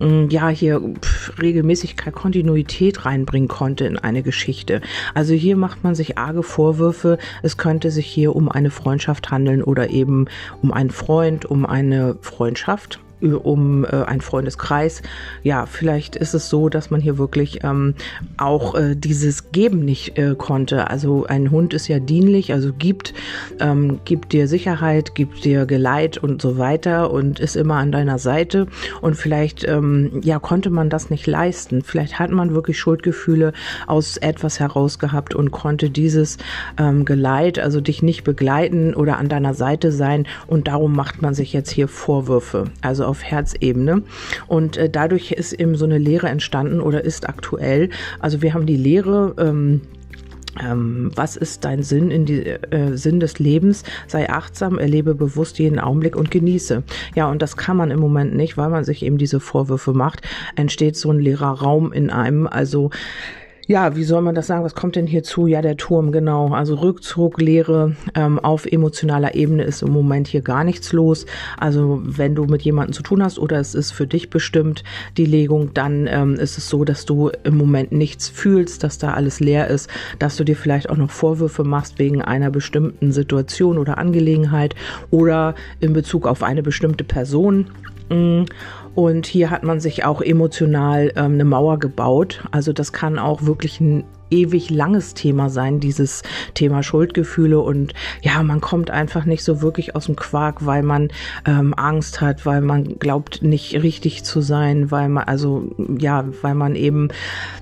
mm, 0.00 0.28
ja, 0.30 0.48
hier 0.48 0.80
pff, 0.80 1.40
Regelmäßigkeit, 1.40 2.14
Kontinuität 2.14 3.04
reinbringen 3.04 3.48
konnte 3.48 3.84
in 3.84 3.98
eine 3.98 4.22
Geschichte. 4.22 4.80
Also 5.14 5.34
hier 5.34 5.56
macht 5.56 5.84
man 5.84 5.94
sich 5.94 6.18
arge 6.18 6.42
Vorwürfe, 6.42 7.18
es 7.42 7.56
könnte 7.56 7.90
sich 7.90 8.06
hier 8.06 8.34
um 8.34 8.48
eine 8.48 8.70
Freundschaft 8.70 9.30
handeln 9.30 9.62
oder 9.62 9.90
eben 9.90 10.26
um 10.62 10.72
einen 10.72 10.90
Freund, 10.90 11.44
um 11.44 11.66
eine 11.66 12.16
Freundschaft 12.20 13.00
um 13.32 13.84
äh, 13.84 13.88
einen 13.88 14.20
Freundeskreis. 14.20 15.02
Ja, 15.42 15.66
vielleicht 15.66 16.16
ist 16.16 16.34
es 16.34 16.48
so, 16.48 16.68
dass 16.68 16.90
man 16.90 17.00
hier 17.00 17.18
wirklich 17.18 17.64
ähm, 17.64 17.94
auch 18.36 18.74
äh, 18.74 18.94
dieses 18.94 19.52
Geben 19.52 19.84
nicht 19.84 20.18
äh, 20.18 20.34
konnte. 20.36 20.90
Also 20.90 21.26
ein 21.26 21.50
Hund 21.50 21.74
ist 21.74 21.88
ja 21.88 21.98
dienlich, 21.98 22.52
also 22.52 22.72
gibt, 22.72 23.14
ähm, 23.60 24.00
gibt 24.04 24.32
dir 24.32 24.48
Sicherheit, 24.48 25.14
gibt 25.14 25.44
dir 25.44 25.66
Geleit 25.66 26.18
und 26.18 26.42
so 26.42 26.58
weiter 26.58 27.10
und 27.10 27.40
ist 27.40 27.56
immer 27.56 27.76
an 27.76 27.92
deiner 27.92 28.18
Seite. 28.18 28.66
Und 29.00 29.14
vielleicht 29.14 29.66
ähm, 29.66 30.20
ja 30.22 30.38
konnte 30.38 30.70
man 30.70 30.90
das 30.90 31.10
nicht 31.10 31.26
leisten. 31.26 31.82
Vielleicht 31.82 32.18
hat 32.18 32.30
man 32.30 32.54
wirklich 32.54 32.78
Schuldgefühle 32.78 33.52
aus 33.86 34.16
etwas 34.16 34.60
heraus 34.60 34.98
gehabt 34.98 35.34
und 35.34 35.50
konnte 35.50 35.90
dieses 35.90 36.38
ähm, 36.78 37.04
Geleit, 37.04 37.58
also 37.58 37.80
dich 37.80 38.02
nicht 38.02 38.24
begleiten 38.24 38.94
oder 38.94 39.18
an 39.18 39.28
deiner 39.28 39.54
Seite 39.54 39.92
sein. 39.92 40.26
Und 40.46 40.68
darum 40.68 40.94
macht 40.94 41.22
man 41.22 41.34
sich 41.34 41.52
jetzt 41.52 41.70
hier 41.70 41.88
Vorwürfe. 41.88 42.64
Also 42.80 43.04
auf 43.04 43.13
Herzebene. 43.22 44.02
Und 44.46 44.76
äh, 44.76 44.88
dadurch 44.90 45.32
ist 45.32 45.52
eben 45.52 45.76
so 45.76 45.84
eine 45.84 45.98
Lehre 45.98 46.28
entstanden 46.28 46.80
oder 46.80 47.04
ist 47.04 47.28
aktuell. 47.28 47.90
Also 48.20 48.42
wir 48.42 48.54
haben 48.54 48.66
die 48.66 48.76
Lehre, 48.76 49.34
ähm, 49.38 49.82
ähm, 50.62 51.10
was 51.14 51.36
ist 51.36 51.64
dein 51.64 51.82
Sinn 51.82 52.10
in 52.10 52.26
die 52.26 52.46
äh, 52.46 52.96
Sinn 52.96 53.20
des 53.20 53.38
Lebens? 53.38 53.82
Sei 54.06 54.28
achtsam, 54.28 54.78
erlebe 54.78 55.14
bewusst 55.14 55.58
jeden 55.58 55.78
Augenblick 55.78 56.16
und 56.16 56.30
genieße. 56.30 56.82
Ja, 57.14 57.28
und 57.30 57.42
das 57.42 57.56
kann 57.56 57.76
man 57.76 57.90
im 57.90 58.00
Moment 58.00 58.34
nicht, 58.34 58.56
weil 58.56 58.70
man 58.70 58.84
sich 58.84 59.02
eben 59.02 59.18
diese 59.18 59.40
Vorwürfe 59.40 59.92
macht. 59.92 60.22
Entsteht 60.56 60.96
so 60.96 61.10
ein 61.10 61.18
leerer 61.18 61.60
Raum 61.60 61.92
in 61.92 62.10
einem. 62.10 62.46
Also 62.46 62.90
ja, 63.66 63.96
wie 63.96 64.04
soll 64.04 64.20
man 64.22 64.34
das 64.34 64.46
sagen? 64.46 64.64
Was 64.64 64.74
kommt 64.74 64.96
denn 64.96 65.06
hier 65.06 65.22
zu? 65.22 65.46
Ja, 65.46 65.62
der 65.62 65.76
Turm, 65.76 66.12
genau. 66.12 66.52
Also 66.52 66.74
Rückzug, 66.74 67.40
Leere 67.40 67.96
ähm, 68.14 68.38
auf 68.38 68.66
emotionaler 68.66 69.34
Ebene 69.34 69.64
ist 69.64 69.82
im 69.82 69.92
Moment 69.92 70.28
hier 70.28 70.42
gar 70.42 70.64
nichts 70.64 70.92
los. 70.92 71.24
Also 71.58 72.00
wenn 72.04 72.34
du 72.34 72.44
mit 72.44 72.62
jemandem 72.62 72.92
zu 72.92 73.02
tun 73.02 73.22
hast 73.22 73.38
oder 73.38 73.58
es 73.58 73.74
ist 73.74 73.92
für 73.92 74.06
dich 74.06 74.28
bestimmt 74.28 74.84
die 75.16 75.24
Legung, 75.24 75.72
dann 75.72 76.06
ähm, 76.08 76.34
ist 76.34 76.58
es 76.58 76.68
so, 76.68 76.84
dass 76.84 77.06
du 77.06 77.30
im 77.44 77.56
Moment 77.56 77.92
nichts 77.92 78.28
fühlst, 78.28 78.84
dass 78.84 78.98
da 78.98 79.14
alles 79.14 79.40
leer 79.40 79.68
ist, 79.68 79.88
dass 80.18 80.36
du 80.36 80.44
dir 80.44 80.56
vielleicht 80.56 80.90
auch 80.90 80.96
noch 80.96 81.10
Vorwürfe 81.10 81.64
machst 81.64 81.98
wegen 81.98 82.20
einer 82.20 82.50
bestimmten 82.50 83.12
Situation 83.12 83.78
oder 83.78 83.98
Angelegenheit 83.98 84.74
oder 85.10 85.54
in 85.80 85.92
Bezug 85.94 86.26
auf 86.26 86.42
eine 86.42 86.62
bestimmte 86.62 87.04
Person. 87.04 87.66
Mm. 88.10 88.44
Und 88.94 89.26
hier 89.26 89.50
hat 89.50 89.64
man 89.64 89.80
sich 89.80 90.04
auch 90.04 90.20
emotional 90.20 91.12
ähm, 91.16 91.34
eine 91.34 91.44
Mauer 91.44 91.78
gebaut. 91.78 92.44
Also 92.52 92.72
das 92.72 92.92
kann 92.92 93.18
auch 93.18 93.42
wirklich 93.42 93.80
ein 93.80 94.04
ewig 94.34 94.70
langes 94.70 95.14
Thema 95.14 95.48
sein, 95.48 95.80
dieses 95.80 96.22
Thema 96.54 96.82
Schuldgefühle. 96.82 97.60
Und 97.60 97.94
ja, 98.22 98.42
man 98.42 98.60
kommt 98.60 98.90
einfach 98.90 99.24
nicht 99.24 99.44
so 99.44 99.62
wirklich 99.62 99.94
aus 99.94 100.06
dem 100.06 100.16
Quark, 100.16 100.66
weil 100.66 100.82
man 100.82 101.08
ähm, 101.46 101.74
Angst 101.76 102.20
hat, 102.20 102.44
weil 102.44 102.60
man 102.60 102.98
glaubt, 102.98 103.42
nicht 103.42 103.74
richtig 103.82 104.24
zu 104.24 104.40
sein, 104.40 104.90
weil 104.90 105.08
man, 105.08 105.24
also 105.24 105.70
ja, 105.98 106.24
weil 106.42 106.54
man 106.54 106.74
eben 106.74 107.08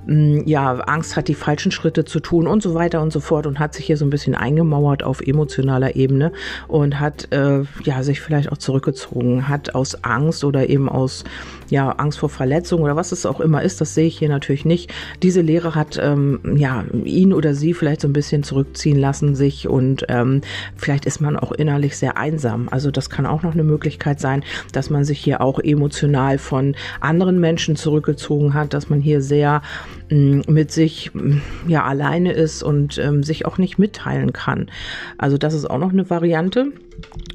mh, 0.06 0.14
mm, 0.14 0.42
ja 0.46 0.72
Angst 0.80 1.16
hat, 1.16 1.28
die 1.28 1.34
falschen 1.34 1.72
Schritte 1.72 2.04
zu 2.04 2.20
tun 2.20 2.46
und 2.46 2.62
so 2.62 2.74
weiter 2.74 3.02
und 3.02 3.12
so 3.12 3.20
fort 3.20 3.46
und 3.46 3.58
hat 3.58 3.74
sich 3.74 3.86
hier 3.86 3.96
so 3.96 4.06
ein 4.06 4.10
bisschen 4.10 4.34
eingemauert 4.34 5.02
auf 5.02 5.20
emotionaler 5.20 5.96
Ebene 5.96 6.32
und 6.68 7.00
hat 7.00 7.28
äh, 7.32 7.64
ja 7.84 8.02
sich 8.02 8.20
vielleicht 8.20 8.50
auch 8.50 8.58
zurückgezogen, 8.58 9.48
hat 9.48 9.74
aus 9.74 10.02
Angst 10.04 10.44
oder 10.44 10.68
eben 10.68 10.88
aus 10.88 11.24
ja 11.72 11.90
Angst 11.92 12.18
vor 12.18 12.28
Verletzung 12.28 12.82
oder 12.82 12.96
was 12.96 13.12
es 13.12 13.24
auch 13.24 13.40
immer 13.40 13.62
ist, 13.62 13.80
das 13.80 13.94
sehe 13.94 14.06
ich 14.06 14.18
hier 14.18 14.28
natürlich 14.28 14.66
nicht. 14.66 14.92
Diese 15.22 15.40
Lehre 15.40 15.74
hat 15.74 15.98
ähm, 16.00 16.38
ja, 16.56 16.84
ihn 17.04 17.32
oder 17.32 17.54
sie 17.54 17.72
vielleicht 17.72 18.02
so 18.02 18.08
ein 18.08 18.12
bisschen 18.12 18.42
zurückziehen 18.42 18.98
lassen 18.98 19.34
sich 19.34 19.68
und 19.68 20.04
ähm, 20.08 20.42
vielleicht 20.76 21.06
ist 21.06 21.20
man 21.20 21.36
auch 21.38 21.50
innerlich 21.50 21.96
sehr 21.96 22.18
einsam. 22.18 22.68
Also 22.70 22.90
das 22.90 23.08
kann 23.08 23.24
auch 23.24 23.42
noch 23.42 23.54
eine 23.54 23.64
Möglichkeit 23.64 24.20
sein, 24.20 24.44
dass 24.72 24.90
man 24.90 25.04
sich 25.04 25.18
hier 25.18 25.40
auch 25.40 25.58
emotional 25.58 26.36
von 26.36 26.76
anderen 27.00 27.40
Menschen 27.40 27.74
zurückgezogen 27.74 28.52
hat, 28.52 28.74
dass 28.74 28.90
man 28.90 29.00
hier 29.00 29.22
sehr 29.22 29.62
mm, 30.10 30.40
mit 30.48 30.70
sich 30.72 31.14
mm, 31.14 31.38
ja 31.68 31.84
alleine 31.84 32.32
ist 32.32 32.62
und 32.62 32.98
ähm, 32.98 33.22
sich 33.22 33.46
auch 33.46 33.56
nicht 33.56 33.78
mitteilen 33.78 34.34
kann. 34.34 34.70
Also 35.16 35.38
das 35.38 35.54
ist 35.54 35.70
auch 35.70 35.78
noch 35.78 35.92
eine 35.92 36.10
Variante. 36.10 36.72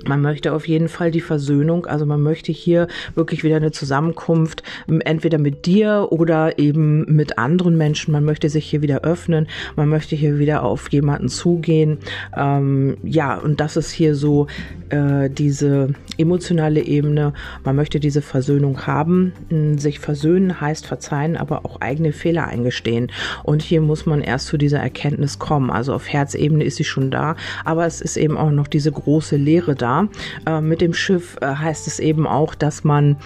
Man 0.05 0.21
möchte 0.21 0.53
auf 0.53 0.67
jeden 0.67 0.87
Fall 0.87 1.11
die 1.11 1.21
Versöhnung, 1.21 1.85
also 1.85 2.05
man 2.05 2.21
möchte 2.21 2.51
hier 2.51 2.87
wirklich 3.15 3.43
wieder 3.43 3.57
eine 3.57 3.71
Zusammenkunft, 3.71 4.63
entweder 4.87 5.37
mit 5.37 5.65
dir 5.65 6.07
oder 6.11 6.57
eben 6.59 7.03
mit 7.13 7.37
anderen 7.37 7.77
Menschen. 7.77 8.11
Man 8.13 8.23
möchte 8.23 8.49
sich 8.49 8.69
hier 8.69 8.81
wieder 8.81 9.01
öffnen, 9.01 9.47
man 9.75 9.89
möchte 9.89 10.15
hier 10.15 10.39
wieder 10.39 10.63
auf 10.63 10.91
jemanden 10.91 11.29
zugehen. 11.29 11.97
Ähm, 12.35 12.97
ja, 13.03 13.35
und 13.37 13.59
das 13.59 13.75
ist 13.75 13.91
hier 13.91 14.15
so 14.15 14.47
äh, 14.89 15.29
diese 15.29 15.93
emotionale 16.17 16.81
Ebene. 16.81 17.33
Man 17.63 17.75
möchte 17.75 17.99
diese 17.99 18.21
Versöhnung 18.21 18.85
haben. 18.87 19.33
Sich 19.77 19.99
versöhnen 19.99 20.59
heißt 20.59 20.85
verzeihen, 20.85 21.37
aber 21.37 21.65
auch 21.65 21.81
eigene 21.81 22.11
Fehler 22.11 22.47
eingestehen. 22.47 23.11
Und 23.43 23.61
hier 23.61 23.81
muss 23.81 24.05
man 24.05 24.21
erst 24.21 24.47
zu 24.47 24.57
dieser 24.57 24.79
Erkenntnis 24.79 25.39
kommen. 25.39 25.69
Also 25.69 25.93
auf 25.93 26.07
Herzebene 26.07 26.63
ist 26.63 26.77
sie 26.77 26.83
schon 26.83 27.11
da, 27.11 27.35
aber 27.65 27.85
es 27.85 28.01
ist 28.01 28.17
eben 28.17 28.37
auch 28.37 28.51
noch 28.51 28.67
diese 28.67 28.91
große 28.91 29.35
Lehre 29.35 29.75
da. 29.75 30.07
Äh, 30.45 30.61
mit 30.61 30.81
dem 30.81 30.93
Schiff 30.93 31.37
äh, 31.41 31.47
heißt 31.47 31.87
es 31.87 31.99
eben 31.99 32.27
auch, 32.27 32.55
dass 32.55 32.83
man 32.83 33.17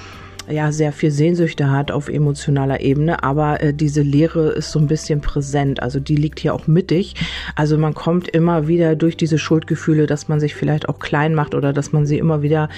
ja 0.52 0.72
sehr 0.72 0.92
viel 0.92 1.12
Sehnsüchte 1.12 1.72
hat 1.72 1.92
auf 1.92 2.10
emotionaler 2.10 2.82
Ebene, 2.82 3.24
aber 3.24 3.62
äh, 3.62 3.74
diese 3.74 4.02
Leere 4.02 4.50
ist 4.50 4.72
so 4.72 4.80
ein 4.80 4.88
bisschen 4.88 5.22
präsent. 5.22 5.82
Also 5.82 6.00
die 6.00 6.16
liegt 6.16 6.40
hier 6.40 6.54
auch 6.54 6.68
mittig. 6.68 7.16
Also 7.56 7.78
man 7.78 7.94
kommt 7.94 8.28
immer 8.28 8.68
wieder 8.68 8.96
durch 8.96 9.18
diese 9.18 9.38
Schuldgefühle, 9.38 10.06
dass 10.06 10.28
man 10.28 10.40
sich 10.40 10.56
vielleicht 10.56 10.90
auch 10.90 11.00
klein 11.00 11.36
macht 11.36 11.56
oder 11.56 11.74
dass 11.74 11.92
man 11.92 12.06
sie 12.06 12.18
immer 12.18 12.42
wieder 12.42 12.70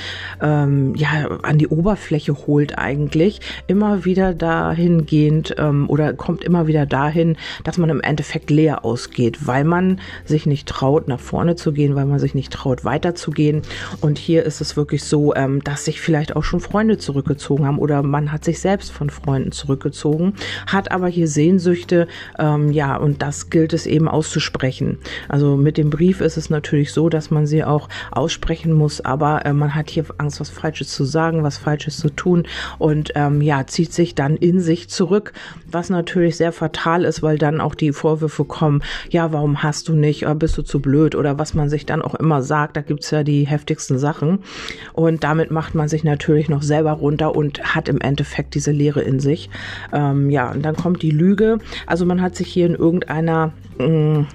ähm, 0.41 0.95
ja 0.95 1.27
an 1.43 1.57
die 1.57 1.67
Oberfläche 1.67 2.47
holt 2.47 2.77
eigentlich. 2.77 3.41
Immer 3.67 4.05
wieder 4.05 4.33
dahingehend 4.33 5.55
ähm, 5.57 5.89
oder 5.89 6.13
kommt 6.13 6.43
immer 6.43 6.67
wieder 6.67 6.85
dahin, 6.85 7.37
dass 7.63 7.77
man 7.77 7.89
im 7.89 8.01
Endeffekt 8.01 8.49
leer 8.49 8.85
ausgeht, 8.85 9.45
weil 9.47 9.63
man 9.63 9.99
sich 10.25 10.45
nicht 10.45 10.67
traut, 10.67 11.07
nach 11.07 11.19
vorne 11.19 11.55
zu 11.55 11.73
gehen, 11.73 11.95
weil 11.95 12.05
man 12.05 12.19
sich 12.19 12.35
nicht 12.35 12.53
traut, 12.53 12.85
weiterzugehen. 12.85 13.61
Und 14.01 14.17
hier 14.17 14.43
ist 14.43 14.61
es 14.61 14.77
wirklich 14.77 15.03
so, 15.03 15.33
ähm, 15.35 15.63
dass 15.63 15.85
sich 15.85 16.01
vielleicht 16.01 16.35
auch 16.35 16.43
schon 16.43 16.59
Freunde 16.59 16.97
zurückgezogen 16.97 17.62
zurückgezogen 17.63 17.65
haben 17.65 17.79
oder 17.79 18.03
man 18.03 18.31
hat 18.31 18.43
sich 18.43 18.59
selbst 18.59 18.91
von 18.91 19.09
Freunden 19.09 19.51
zurückgezogen, 19.51 20.33
hat 20.67 20.91
aber 20.91 21.07
hier 21.07 21.27
Sehnsüchte, 21.27 22.07
ähm, 22.39 22.71
ja, 22.71 22.97
und 22.97 23.21
das 23.21 23.49
gilt 23.49 23.73
es 23.73 23.85
eben 23.85 24.07
auszusprechen. 24.07 24.97
Also 25.29 25.55
mit 25.55 25.77
dem 25.77 25.89
Brief 25.89 26.21
ist 26.21 26.37
es 26.37 26.49
natürlich 26.49 26.91
so, 26.91 27.09
dass 27.09 27.31
man 27.31 27.47
sie 27.47 27.63
auch 27.63 27.89
aussprechen 28.11 28.73
muss, 28.73 29.01
aber 29.01 29.45
äh, 29.45 29.53
man 29.53 29.75
hat 29.75 29.89
hier 29.89 30.05
Angst, 30.17 30.39
was 30.39 30.49
Falsches 30.49 30.89
zu 30.89 31.05
sagen, 31.05 31.43
was 31.43 31.57
Falsches 31.57 31.97
zu 31.97 32.09
tun 32.09 32.43
und 32.79 33.11
ähm, 33.15 33.41
ja, 33.41 33.65
zieht 33.67 33.93
sich 33.93 34.15
dann 34.15 34.37
in 34.37 34.59
sich 34.59 34.89
zurück, 34.89 35.33
was 35.71 35.89
natürlich 35.89 36.37
sehr 36.37 36.51
fatal 36.51 37.03
ist, 37.03 37.21
weil 37.23 37.37
dann 37.37 37.61
auch 37.61 37.75
die 37.75 37.93
Vorwürfe 37.93 38.45
kommen, 38.45 38.81
ja, 39.09 39.31
warum 39.31 39.63
hast 39.63 39.87
du 39.87 39.93
nicht, 39.93 40.23
oder 40.23 40.35
bist 40.35 40.57
du 40.57 40.61
zu 40.61 40.79
blöd 40.79 41.15
oder 41.15 41.39
was 41.39 41.53
man 41.53 41.69
sich 41.69 41.85
dann 41.85 42.01
auch 42.01 42.15
immer 42.15 42.41
sagt, 42.41 42.77
da 42.77 42.81
gibt's 42.81 43.11
ja 43.11 43.23
die 43.23 43.47
heftigsten 43.47 43.97
Sachen 43.97 44.39
und 44.93 45.23
damit 45.23 45.51
macht 45.51 45.75
man 45.75 45.87
sich 45.87 46.03
natürlich 46.03 46.49
noch 46.49 46.61
selber 46.61 46.91
runter 46.91 47.35
und 47.35 47.52
und 47.53 47.75
hat 47.75 47.89
im 47.89 48.01
Endeffekt 48.01 48.55
diese 48.55 48.71
Lehre 48.71 49.01
in 49.01 49.19
sich. 49.19 49.49
Ähm, 49.91 50.29
ja, 50.29 50.51
und 50.51 50.63
dann 50.63 50.75
kommt 50.75 51.01
die 51.01 51.11
Lüge. 51.11 51.59
Also 51.87 52.05
man 52.05 52.21
hat 52.21 52.35
sich 52.35 52.47
hier 52.47 52.65
in 52.65 52.75
irgendeiner 52.75 53.53
mh, 53.77 53.87
mm, 53.87 54.27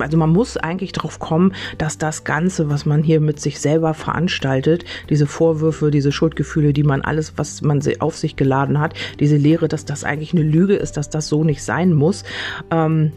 also 0.00 0.16
man 0.16 0.30
muss 0.30 0.56
eigentlich 0.56 0.92
darauf 0.92 1.18
kommen, 1.18 1.52
dass 1.76 1.98
das 1.98 2.22
Ganze, 2.22 2.70
was 2.70 2.86
man 2.86 3.02
hier 3.02 3.20
mit 3.20 3.40
sich 3.40 3.58
selber 3.58 3.94
veranstaltet, 3.94 4.84
diese 5.10 5.26
Vorwürfe, 5.26 5.90
diese 5.90 6.12
Schuldgefühle, 6.12 6.72
die 6.72 6.84
man 6.84 7.00
alles, 7.00 7.32
was 7.36 7.62
man 7.62 7.82
auf 7.98 8.16
sich 8.16 8.36
geladen 8.36 8.78
hat, 8.78 8.94
diese 9.18 9.36
Lehre, 9.36 9.66
dass 9.66 9.84
das 9.86 10.04
eigentlich 10.04 10.32
eine 10.32 10.44
Lüge 10.44 10.76
ist, 10.76 10.96
dass 10.96 11.10
das 11.10 11.26
so 11.26 11.42
nicht 11.42 11.64
sein 11.64 11.94
muss. 11.94 12.22
Ähm, 12.70 13.10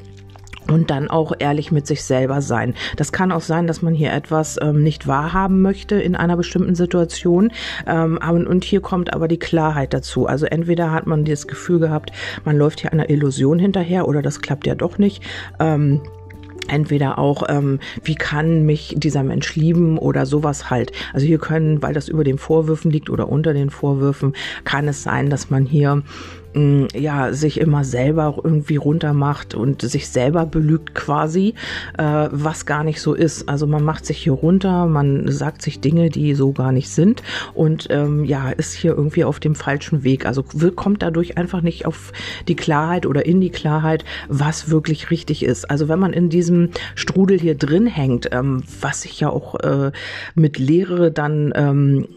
und 0.68 0.90
dann 0.90 1.10
auch 1.10 1.34
ehrlich 1.40 1.72
mit 1.72 1.88
sich 1.88 2.04
selber 2.04 2.42
sein. 2.42 2.76
Das 2.96 3.12
kann 3.12 3.32
auch 3.32 3.42
sein, 3.42 3.68
dass 3.68 3.82
man 3.82 3.94
hier 3.94 4.14
etwas 4.14 4.58
ähm, 4.62 4.84
nicht 4.84 5.08
wahrhaben 5.08 5.62
möchte 5.62 5.96
in 5.96 6.16
einer 6.16 6.38
bestimmten 6.38 6.76
Situation. 6.76 7.52
Ähm, 7.88 8.20
und 8.22 8.64
hier 8.64 8.82
kommt 8.82 9.14
aber 9.14 9.28
die 9.28 9.40
Klarheit 9.40 9.94
dazu. 9.94 10.28
Also 10.28 10.46
entweder 10.46 10.92
hat 10.92 11.08
man 11.08 11.26
das 11.26 11.48
Gefühl 11.48 11.80
gehabt, 11.80 12.12
man 12.46 12.58
läuft 12.58 12.82
hier 12.82 12.94
einer 12.94 13.10
Illusion 13.10 13.60
hinterher 13.60 14.08
oder 14.08 14.22
das 14.22 14.42
klappt 14.42 14.68
ja 14.68 14.76
doch 14.76 14.98
nicht. 14.98 15.24
Ähm, 15.60 16.02
entweder 16.68 17.18
auch, 17.18 17.44
ähm, 17.50 17.80
wie 18.04 18.16
kann 18.16 18.66
mich 18.66 18.96
dieser 18.98 19.24
Mensch 19.24 19.56
lieben 19.56 19.98
oder 19.98 20.26
sowas 20.26 20.70
halt. 20.70 20.92
Also 21.14 21.26
hier 21.26 21.40
können, 21.40 21.82
weil 21.82 21.94
das 21.94 22.08
über 22.08 22.24
den 22.24 22.38
Vorwürfen 22.38 22.92
liegt 22.92 23.10
oder 23.10 23.30
unter 23.30 23.54
den 23.54 23.70
Vorwürfen, 23.70 24.34
kann 24.64 24.88
es 24.88 25.04
sein, 25.04 25.30
dass 25.30 25.50
man 25.50 25.66
hier 25.66 26.04
ja, 26.54 27.34
sich 27.34 27.60
immer 27.60 27.84
selber 27.84 28.38
irgendwie 28.44 28.76
runtermacht 28.76 29.56
und 29.56 29.82
sich 29.82 30.10
selber 30.10 30.46
belügt 30.46 30.94
quasi, 30.94 31.54
äh, 31.98 32.28
was 32.32 32.66
gar 32.66 32.84
nicht 32.84 33.02
so 33.02 33.14
ist. 33.14 33.48
Also 33.48 33.68
man 33.68 33.84
macht 33.84 34.06
sich 34.06 34.18
hier 34.18 34.34
runter, 34.34 34.86
man 34.88 35.32
sagt 35.32 35.62
sich 35.62 35.80
Dinge, 35.80 36.10
die 36.10 36.36
so 36.36 36.52
gar 36.52 36.72
nicht 36.72 36.90
sind 36.90 37.24
und 37.54 37.88
ähm, 37.90 38.26
ja, 38.26 38.50
ist 38.50 38.74
hier 38.74 38.92
irgendwie 38.92 39.24
auf 39.24 39.40
dem 39.40 39.56
falschen 39.56 40.04
Weg. 40.04 40.26
Also 40.26 40.44
kommt 40.76 41.02
dadurch 41.02 41.38
einfach 41.38 41.62
nicht 41.62 41.86
auf 41.86 42.12
die 42.48 42.56
Klarheit 42.56 43.06
oder 43.06 43.26
in 43.26 43.40
die 43.40 43.50
Klarheit, 43.50 44.04
was 44.28 44.70
wirklich 44.70 45.10
richtig 45.12 45.44
ist. 45.44 45.70
Also 45.70 45.88
wenn 45.88 46.00
man 46.00 46.14
in 46.14 46.30
diesem 46.30 46.70
Strudel 46.96 47.40
hier 47.40 47.56
drin 47.56 47.88
hängt, 47.88 48.30
ähm, 48.32 48.64
was 48.82 49.02
sich 49.04 49.20
ja 49.20 49.30
auch 49.30 49.56
äh, 49.60 49.92
mit 50.36 50.60
Lehre 50.60 51.12
dann 51.12 51.54
ähm, 51.56 52.08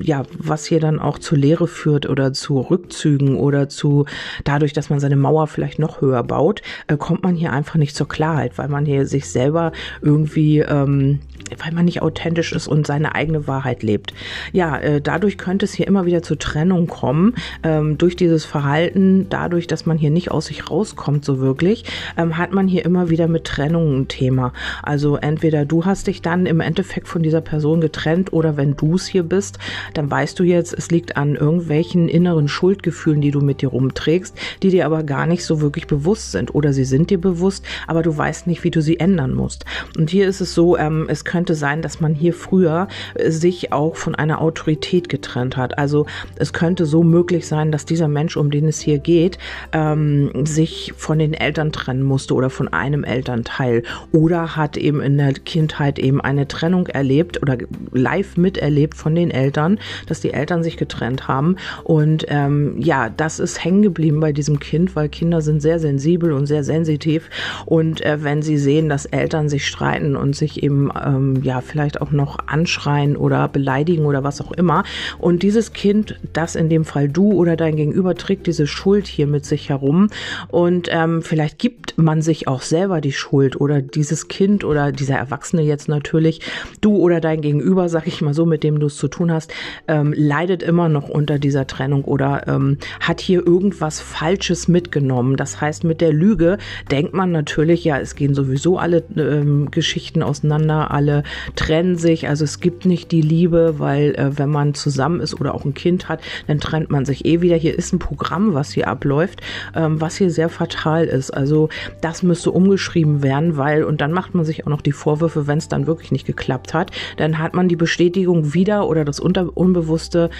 ja, 0.00 0.22
was 0.36 0.66
hier 0.66 0.80
dann 0.80 0.98
auch 0.98 1.18
zur 1.18 1.38
Lehre 1.38 1.66
führt 1.66 2.08
oder 2.08 2.32
zu 2.32 2.60
Rückzügen 2.60 3.36
oder 3.36 3.68
zu 3.68 4.06
dadurch, 4.44 4.72
dass 4.72 4.90
man 4.90 5.00
seine 5.00 5.16
Mauer 5.16 5.46
vielleicht 5.46 5.78
noch 5.78 6.00
höher 6.00 6.22
baut, 6.22 6.62
äh, 6.86 6.96
kommt 6.96 7.22
man 7.22 7.34
hier 7.34 7.52
einfach 7.52 7.76
nicht 7.76 7.96
zur 7.96 8.08
Klarheit, 8.08 8.58
weil 8.58 8.68
man 8.68 8.86
hier 8.86 9.06
sich 9.06 9.28
selber 9.28 9.72
irgendwie, 10.00 10.60
ähm, 10.60 11.20
weil 11.58 11.72
man 11.72 11.84
nicht 11.84 12.02
authentisch 12.02 12.52
ist 12.52 12.68
und 12.68 12.86
seine 12.86 13.14
eigene 13.14 13.46
Wahrheit 13.46 13.82
lebt. 13.82 14.14
Ja, 14.52 14.76
äh, 14.78 15.00
dadurch 15.00 15.38
könnte 15.38 15.64
es 15.64 15.74
hier 15.74 15.86
immer 15.86 16.06
wieder 16.06 16.22
zur 16.22 16.38
Trennung 16.38 16.86
kommen, 16.86 17.34
ähm, 17.62 17.98
durch 17.98 18.16
dieses 18.16 18.44
Verhalten, 18.44 19.26
dadurch, 19.30 19.66
dass 19.66 19.86
man 19.86 19.98
hier 19.98 20.10
nicht 20.10 20.30
aus 20.30 20.46
sich 20.46 20.70
rauskommt 20.70 21.24
so 21.24 21.40
wirklich, 21.40 21.84
ähm, 22.16 22.38
hat 22.38 22.52
man 22.52 22.68
hier 22.68 22.84
immer 22.84 23.10
wieder 23.10 23.28
mit 23.28 23.44
Trennung 23.44 24.00
ein 24.00 24.08
Thema. 24.08 24.52
Also 24.82 25.16
entweder 25.16 25.64
du 25.64 25.84
hast 25.84 26.06
dich 26.06 26.22
dann 26.22 26.46
im 26.46 26.60
Endeffekt 26.60 27.08
von 27.08 27.22
dieser 27.22 27.40
Person 27.40 27.80
getrennt 27.80 28.32
oder 28.32 28.56
wenn 28.56 28.76
du 28.76 28.94
es 28.94 29.06
hier 29.06 29.22
bist, 29.22 29.58
dann 29.94 30.10
weißt 30.10 30.38
du 30.38 30.44
jetzt, 30.44 30.72
es 30.72 30.90
liegt 30.90 31.16
an 31.16 31.34
irgendwelchen 31.34 32.08
inneren 32.08 32.48
Schuldgefühlen, 32.48 33.20
die 33.20 33.30
du 33.30 33.40
mit 33.40 33.62
dir 33.62 33.68
rumträgst, 33.68 34.36
die 34.62 34.70
dir 34.70 34.86
aber 34.86 35.02
gar 35.02 35.26
nicht 35.26 35.44
so 35.44 35.60
wirklich 35.60 35.86
bewusst 35.86 36.32
sind. 36.32 36.54
Oder 36.54 36.72
sie 36.72 36.84
sind 36.84 37.10
dir 37.10 37.20
bewusst, 37.20 37.64
aber 37.86 38.02
du 38.02 38.16
weißt 38.16 38.46
nicht, 38.46 38.64
wie 38.64 38.70
du 38.70 38.82
sie 38.82 39.00
ändern 39.00 39.34
musst. 39.34 39.64
Und 39.96 40.10
hier 40.10 40.28
ist 40.28 40.40
es 40.40 40.54
so, 40.54 40.76
ähm, 40.76 41.06
es 41.08 41.24
könnte 41.38 41.54
sein, 41.54 41.82
dass 41.82 42.00
man 42.00 42.16
hier 42.16 42.34
früher 42.34 42.88
äh, 43.14 43.30
sich 43.30 43.72
auch 43.72 43.94
von 43.94 44.16
einer 44.16 44.40
Autorität 44.40 45.08
getrennt 45.08 45.56
hat. 45.56 45.78
Also 45.78 46.06
es 46.34 46.52
könnte 46.52 46.84
so 46.84 47.04
möglich 47.04 47.46
sein, 47.46 47.70
dass 47.70 47.84
dieser 47.84 48.08
Mensch, 48.08 48.36
um 48.36 48.50
den 48.50 48.66
es 48.66 48.80
hier 48.80 48.98
geht, 48.98 49.38
ähm, 49.70 50.32
sich 50.44 50.92
von 50.96 51.20
den 51.20 51.34
Eltern 51.34 51.70
trennen 51.70 52.02
musste 52.02 52.34
oder 52.34 52.50
von 52.50 52.66
einem 52.66 53.04
Elternteil 53.04 53.84
oder 54.10 54.56
hat 54.56 54.76
eben 54.76 55.00
in 55.00 55.16
der 55.16 55.32
Kindheit 55.32 56.00
eben 56.00 56.20
eine 56.20 56.48
Trennung 56.48 56.88
erlebt 56.88 57.40
oder 57.40 57.56
live 57.92 58.36
miterlebt 58.36 58.96
von 58.96 59.14
den 59.14 59.30
Eltern, 59.30 59.78
dass 60.06 60.20
die 60.20 60.32
Eltern 60.32 60.64
sich 60.64 60.76
getrennt 60.76 61.28
haben. 61.28 61.54
Und 61.84 62.26
ähm, 62.30 62.74
ja, 62.80 63.10
das 63.10 63.38
ist 63.38 63.62
hängen 63.64 63.82
geblieben 63.82 64.18
bei 64.18 64.32
diesem 64.32 64.58
Kind, 64.58 64.96
weil 64.96 65.08
Kinder 65.08 65.40
sind 65.40 65.62
sehr 65.62 65.78
sensibel 65.78 66.32
und 66.32 66.46
sehr 66.46 66.64
sensitiv. 66.64 67.30
Und 67.64 68.04
äh, 68.04 68.24
wenn 68.24 68.42
sie 68.42 68.58
sehen, 68.58 68.88
dass 68.88 69.06
Eltern 69.06 69.48
sich 69.48 69.68
streiten 69.68 70.16
und 70.16 70.34
sich 70.34 70.64
eben 70.64 70.90
ähm, 71.00 71.27
ja 71.42 71.60
vielleicht 71.60 72.00
auch 72.00 72.10
noch 72.10 72.38
anschreien 72.46 73.16
oder 73.16 73.48
beleidigen 73.48 74.06
oder 74.06 74.24
was 74.24 74.40
auch 74.40 74.52
immer. 74.52 74.84
Und 75.18 75.42
dieses 75.42 75.72
Kind, 75.72 76.18
das 76.32 76.56
in 76.56 76.68
dem 76.68 76.84
Fall 76.84 77.08
du 77.08 77.32
oder 77.32 77.56
dein 77.56 77.76
Gegenüber, 77.76 78.14
trägt 78.14 78.46
diese 78.46 78.66
Schuld 78.66 79.06
hier 79.06 79.26
mit 79.26 79.44
sich 79.44 79.68
herum. 79.68 80.08
Und 80.48 80.88
ähm, 80.90 81.22
vielleicht 81.22 81.58
gibt 81.58 81.98
man 81.98 82.22
sich 82.22 82.48
auch 82.48 82.62
selber 82.62 83.00
die 83.00 83.12
Schuld 83.12 83.60
oder 83.60 83.82
dieses 83.82 84.28
Kind 84.28 84.64
oder 84.64 84.92
dieser 84.92 85.16
Erwachsene 85.16 85.62
jetzt 85.62 85.88
natürlich, 85.88 86.40
du 86.80 86.96
oder 86.96 87.20
dein 87.20 87.40
Gegenüber, 87.40 87.88
sag 87.88 88.06
ich 88.06 88.20
mal 88.22 88.34
so, 88.34 88.46
mit 88.46 88.62
dem 88.62 88.80
du 88.80 88.86
es 88.86 88.96
zu 88.96 89.08
tun 89.08 89.32
hast, 89.32 89.52
ähm, 89.88 90.14
leidet 90.16 90.62
immer 90.62 90.88
noch 90.88 91.08
unter 91.08 91.38
dieser 91.38 91.66
Trennung 91.66 92.04
oder 92.04 92.46
ähm, 92.46 92.78
hat 93.00 93.20
hier 93.20 93.46
irgendwas 93.46 94.00
Falsches 94.00 94.68
mitgenommen. 94.68 95.36
Das 95.36 95.60
heißt, 95.60 95.84
mit 95.84 96.00
der 96.00 96.12
Lüge 96.12 96.58
denkt 96.90 97.14
man 97.14 97.32
natürlich, 97.32 97.84
ja, 97.84 97.98
es 97.98 98.14
gehen 98.14 98.34
sowieso 98.34 98.78
alle 98.78 99.02
ähm, 99.16 99.70
Geschichten 99.70 100.22
auseinander, 100.22 100.90
alle 100.90 101.17
trennen 101.56 101.96
sich, 101.96 102.28
also 102.28 102.44
es 102.44 102.60
gibt 102.60 102.84
nicht 102.84 103.12
die 103.12 103.20
Liebe, 103.20 103.78
weil 103.78 104.14
äh, 104.14 104.38
wenn 104.38 104.50
man 104.50 104.74
zusammen 104.74 105.20
ist 105.20 105.40
oder 105.40 105.54
auch 105.54 105.64
ein 105.64 105.74
Kind 105.74 106.08
hat, 106.08 106.20
dann 106.46 106.60
trennt 106.60 106.90
man 106.90 107.04
sich 107.04 107.24
eh 107.24 107.40
wieder. 107.40 107.56
Hier 107.56 107.76
ist 107.76 107.92
ein 107.92 107.98
Programm, 107.98 108.54
was 108.54 108.72
hier 108.72 108.88
abläuft, 108.88 109.40
ähm, 109.74 110.00
was 110.00 110.16
hier 110.16 110.30
sehr 110.30 110.48
fatal 110.48 111.06
ist. 111.06 111.30
Also 111.30 111.68
das 112.00 112.22
müsste 112.22 112.50
umgeschrieben 112.50 113.22
werden, 113.22 113.56
weil, 113.56 113.84
und 113.84 114.00
dann 114.00 114.12
macht 114.12 114.34
man 114.34 114.44
sich 114.44 114.66
auch 114.66 114.70
noch 114.70 114.82
die 114.82 114.92
Vorwürfe, 114.92 115.46
wenn 115.46 115.58
es 115.58 115.68
dann 115.68 115.86
wirklich 115.86 116.12
nicht 116.12 116.26
geklappt 116.26 116.74
hat, 116.74 116.90
dann 117.16 117.38
hat 117.38 117.54
man 117.54 117.68
die 117.68 117.76
Bestätigung 117.76 118.54
wieder 118.54 118.88
oder 118.88 119.04
das 119.04 119.20
Unter 119.20 119.56
Unbewusste, 119.56 120.30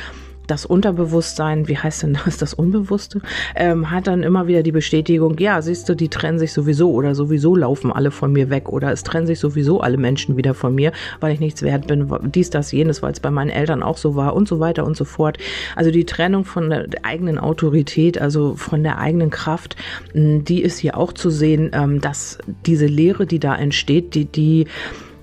das 0.48 0.66
Unterbewusstsein, 0.66 1.68
wie 1.68 1.78
heißt 1.78 2.02
denn 2.02 2.18
das, 2.24 2.38
das 2.38 2.54
Unbewusste, 2.54 3.20
ähm, 3.54 3.90
hat 3.90 4.08
dann 4.08 4.24
immer 4.24 4.48
wieder 4.48 4.64
die 4.64 4.72
Bestätigung, 4.72 5.38
ja, 5.38 5.62
siehst 5.62 5.88
du, 5.88 5.94
die 5.94 6.08
trennen 6.08 6.38
sich 6.38 6.52
sowieso 6.52 6.90
oder 6.90 7.14
sowieso 7.14 7.54
laufen 7.54 7.92
alle 7.92 8.10
von 8.10 8.32
mir 8.32 8.50
weg 8.50 8.68
oder 8.68 8.90
es 8.90 9.04
trennen 9.04 9.26
sich 9.26 9.38
sowieso 9.38 9.80
alle 9.80 9.98
Menschen 9.98 10.36
wieder 10.36 10.54
von 10.54 10.74
mir, 10.74 10.92
weil 11.20 11.32
ich 11.32 11.40
nichts 11.40 11.62
wert 11.62 11.86
bin, 11.86 12.10
dies, 12.34 12.50
das, 12.50 12.72
jenes, 12.72 13.02
weil 13.02 13.12
es 13.12 13.20
bei 13.20 13.30
meinen 13.30 13.50
Eltern 13.50 13.82
auch 13.82 13.98
so 13.98 14.16
war 14.16 14.34
und 14.34 14.48
so 14.48 14.58
weiter 14.58 14.84
und 14.84 14.96
so 14.96 15.04
fort. 15.04 15.38
Also 15.76 15.90
die 15.90 16.06
Trennung 16.06 16.44
von 16.44 16.70
der 16.70 16.88
eigenen 17.02 17.38
Autorität, 17.38 18.20
also 18.20 18.54
von 18.56 18.82
der 18.82 18.98
eigenen 18.98 19.30
Kraft, 19.30 19.76
die 20.14 20.62
ist 20.62 20.78
hier 20.78 20.96
auch 20.96 21.12
zu 21.12 21.30
sehen, 21.30 21.70
ähm, 21.74 22.00
dass 22.00 22.38
diese 22.66 22.86
Lehre, 22.86 23.26
die 23.26 23.38
da 23.38 23.54
entsteht, 23.54 24.14
die, 24.14 24.24
die 24.24 24.66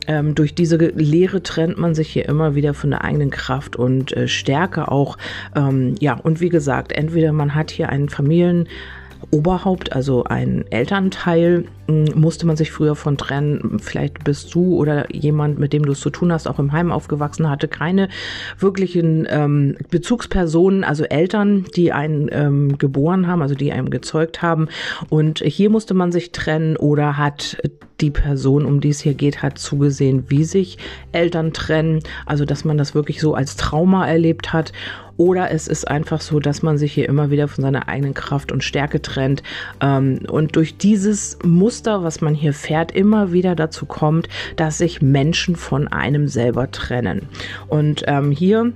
ähm, 0.08 0.36
durch 0.36 0.56
diese 0.56 0.78
Lehre 0.78 1.44
trennt 1.44 1.78
man 1.78 1.96
sich 1.96 2.12
hier 2.12 2.28
immer 2.28 2.56
wieder 2.56 2.74
von 2.74 2.92
der 2.92 3.04
eigenen 3.04 3.30
Kraft 3.30 3.76
und 3.76 4.16
äh, 4.16 4.28
Stärke 4.28 4.92
auch. 4.92 5.18
Ähm, 5.56 5.96
ja, 6.00 6.14
und 6.14 6.42
wie 6.42 6.50
gesagt, 6.50 6.92
entweder 6.92 7.32
man 7.32 7.56
hat 7.56 7.72
hier 7.72 7.90
einen 7.90 8.10
Familien 8.10 8.68
Oberhaupt, 9.32 9.94
also 9.94 10.24
ein 10.24 10.66
Elternteil, 10.70 11.66
musste 11.88 12.48
man 12.48 12.58
sich 12.58 12.72
früher 12.72 12.96
von 12.96 13.18
trennen. 13.18 13.80
Vielleicht 13.80 14.24
bist 14.24 14.54
du 14.56 14.76
oder 14.76 15.14
jemand, 15.14 15.60
mit 15.60 15.72
dem 15.72 15.86
du 15.86 15.92
es 15.92 16.00
zu 16.00 16.10
tun 16.10 16.32
hast, 16.32 16.48
auch 16.48 16.58
im 16.58 16.72
Heim 16.72 16.92
aufgewachsen, 16.92 17.50
hatte 17.50 17.68
keine 17.68 18.10
wirklichen 18.58 19.28
ähm, 19.30 19.78
Bezugspersonen, 19.92 20.84
also 20.84 21.04
Eltern, 21.04 21.66
die 21.76 21.92
einen 21.92 22.30
ähm, 22.32 22.78
geboren 22.78 23.28
haben, 23.28 23.42
also 23.42 23.56
die 23.56 23.72
einem 23.72 23.90
gezeugt 23.90 24.42
haben. 24.42 24.68
Und 25.10 25.40
hier 25.40 25.70
musste 25.70 25.94
man 25.94 26.12
sich 26.12 26.32
trennen 26.32 26.76
oder 26.76 27.18
hat 27.18 27.58
die 28.02 28.12
Person, 28.12 28.66
um 28.66 28.82
die 28.82 28.90
es 28.90 29.00
hier 29.00 29.14
geht, 29.14 29.42
hat 29.42 29.58
zugesehen, 29.58 30.26
wie 30.28 30.44
sich 30.44 30.78
Eltern 31.12 31.54
trennen. 31.54 32.00
Also, 32.26 32.46
dass 32.46 32.66
man 32.66 32.78
das 32.78 32.96
wirklich 32.96 33.22
so 33.22 33.36
als 33.36 33.56
Trauma 33.56 34.08
erlebt 34.08 34.54
hat. 34.54 34.74
Oder 35.18 35.52
es 35.52 35.68
ist 35.68 35.88
einfach 35.88 36.22
so, 36.22 36.40
dass 36.40 36.62
man 36.62 36.78
sich 36.78 36.94
hier 36.94 37.08
immer 37.08 37.30
wieder 37.30 37.48
von 37.48 37.62
seiner 37.62 37.88
eigenen 37.88 38.14
Kraft 38.14 38.52
und 38.52 38.64
Stärke 38.64 39.02
trennt. 39.02 39.44
Ähm, 39.82 40.20
und 40.28 40.56
durch 40.56 40.78
dieses 40.78 41.38
Muster, 41.44 42.04
was 42.04 42.22
man 42.22 42.36
hier 42.36 42.54
fährt, 42.54 42.92
immer 42.92 43.32
wieder 43.32 43.56
dazu 43.56 43.86
kommt, 43.86 44.28
dass 44.56 44.78
sich 44.78 45.02
Menschen 45.02 45.56
von 45.56 45.88
einem 45.88 46.28
selber 46.28 46.72
trennen. 46.72 47.30
Und 47.68 48.04
ähm, 48.08 48.32
hier 48.32 48.74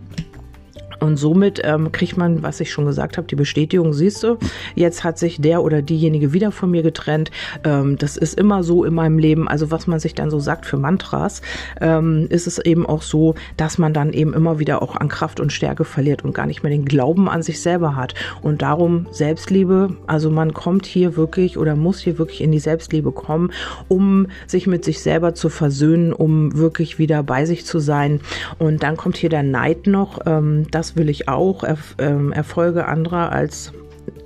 und 0.99 1.17
somit 1.17 1.61
ähm, 1.63 1.91
kriegt 1.91 2.17
man, 2.17 2.43
was 2.43 2.59
ich 2.59 2.71
schon 2.71 2.85
gesagt 2.85 3.17
habe, 3.17 3.27
die 3.27 3.35
Bestätigung, 3.35 3.93
siehst 3.93 4.23
du, 4.23 4.37
jetzt 4.75 5.03
hat 5.03 5.17
sich 5.17 5.41
der 5.41 5.63
oder 5.63 5.81
diejenige 5.81 6.33
wieder 6.33 6.51
von 6.51 6.71
mir 6.71 6.83
getrennt. 6.83 7.31
Ähm, 7.63 7.97
das 7.97 8.17
ist 8.17 8.37
immer 8.37 8.63
so 8.63 8.83
in 8.83 8.93
meinem 8.93 9.19
Leben. 9.19 9.47
Also 9.47 9.71
was 9.71 9.87
man 9.87 9.99
sich 9.99 10.15
dann 10.15 10.29
so 10.29 10.39
sagt 10.39 10.65
für 10.65 10.77
Mantras, 10.77 11.41
ähm, 11.81 12.27
ist 12.29 12.47
es 12.47 12.59
eben 12.59 12.85
auch 12.85 13.01
so, 13.01 13.35
dass 13.57 13.77
man 13.77 13.93
dann 13.93 14.13
eben 14.13 14.33
immer 14.33 14.59
wieder 14.59 14.81
auch 14.81 14.95
an 14.95 15.07
Kraft 15.07 15.39
und 15.39 15.51
Stärke 15.53 15.85
verliert 15.85 16.23
und 16.23 16.33
gar 16.33 16.45
nicht 16.45 16.63
mehr 16.63 16.71
den 16.71 16.85
Glauben 16.85 17.29
an 17.29 17.43
sich 17.43 17.61
selber 17.61 17.95
hat. 17.95 18.13
Und 18.41 18.61
darum 18.61 19.07
Selbstliebe, 19.11 19.95
also 20.07 20.29
man 20.29 20.53
kommt 20.53 20.85
hier 20.85 21.15
wirklich 21.15 21.57
oder 21.57 21.75
muss 21.75 21.99
hier 21.99 22.17
wirklich 22.17 22.41
in 22.41 22.51
die 22.51 22.59
Selbstliebe 22.59 23.11
kommen, 23.11 23.51
um 23.87 24.27
sich 24.47 24.67
mit 24.67 24.83
sich 24.85 25.01
selber 25.01 25.33
zu 25.33 25.49
versöhnen, 25.49 26.13
um 26.13 26.57
wirklich 26.57 26.99
wieder 26.99 27.23
bei 27.23 27.45
sich 27.45 27.65
zu 27.65 27.79
sein. 27.79 28.21
Und 28.57 28.83
dann 28.83 28.97
kommt 28.97 29.17
hier 29.17 29.29
der 29.29 29.43
Neid 29.43 29.87
noch, 29.87 30.19
ähm, 30.25 30.69
dass 30.71 30.88
will 30.95 31.09
ich 31.09 31.27
auch, 31.27 31.63
Erf 31.63 31.95
ähm, 31.97 32.31
Erfolge 32.31 32.85
anderer 32.87 33.31
als 33.31 33.73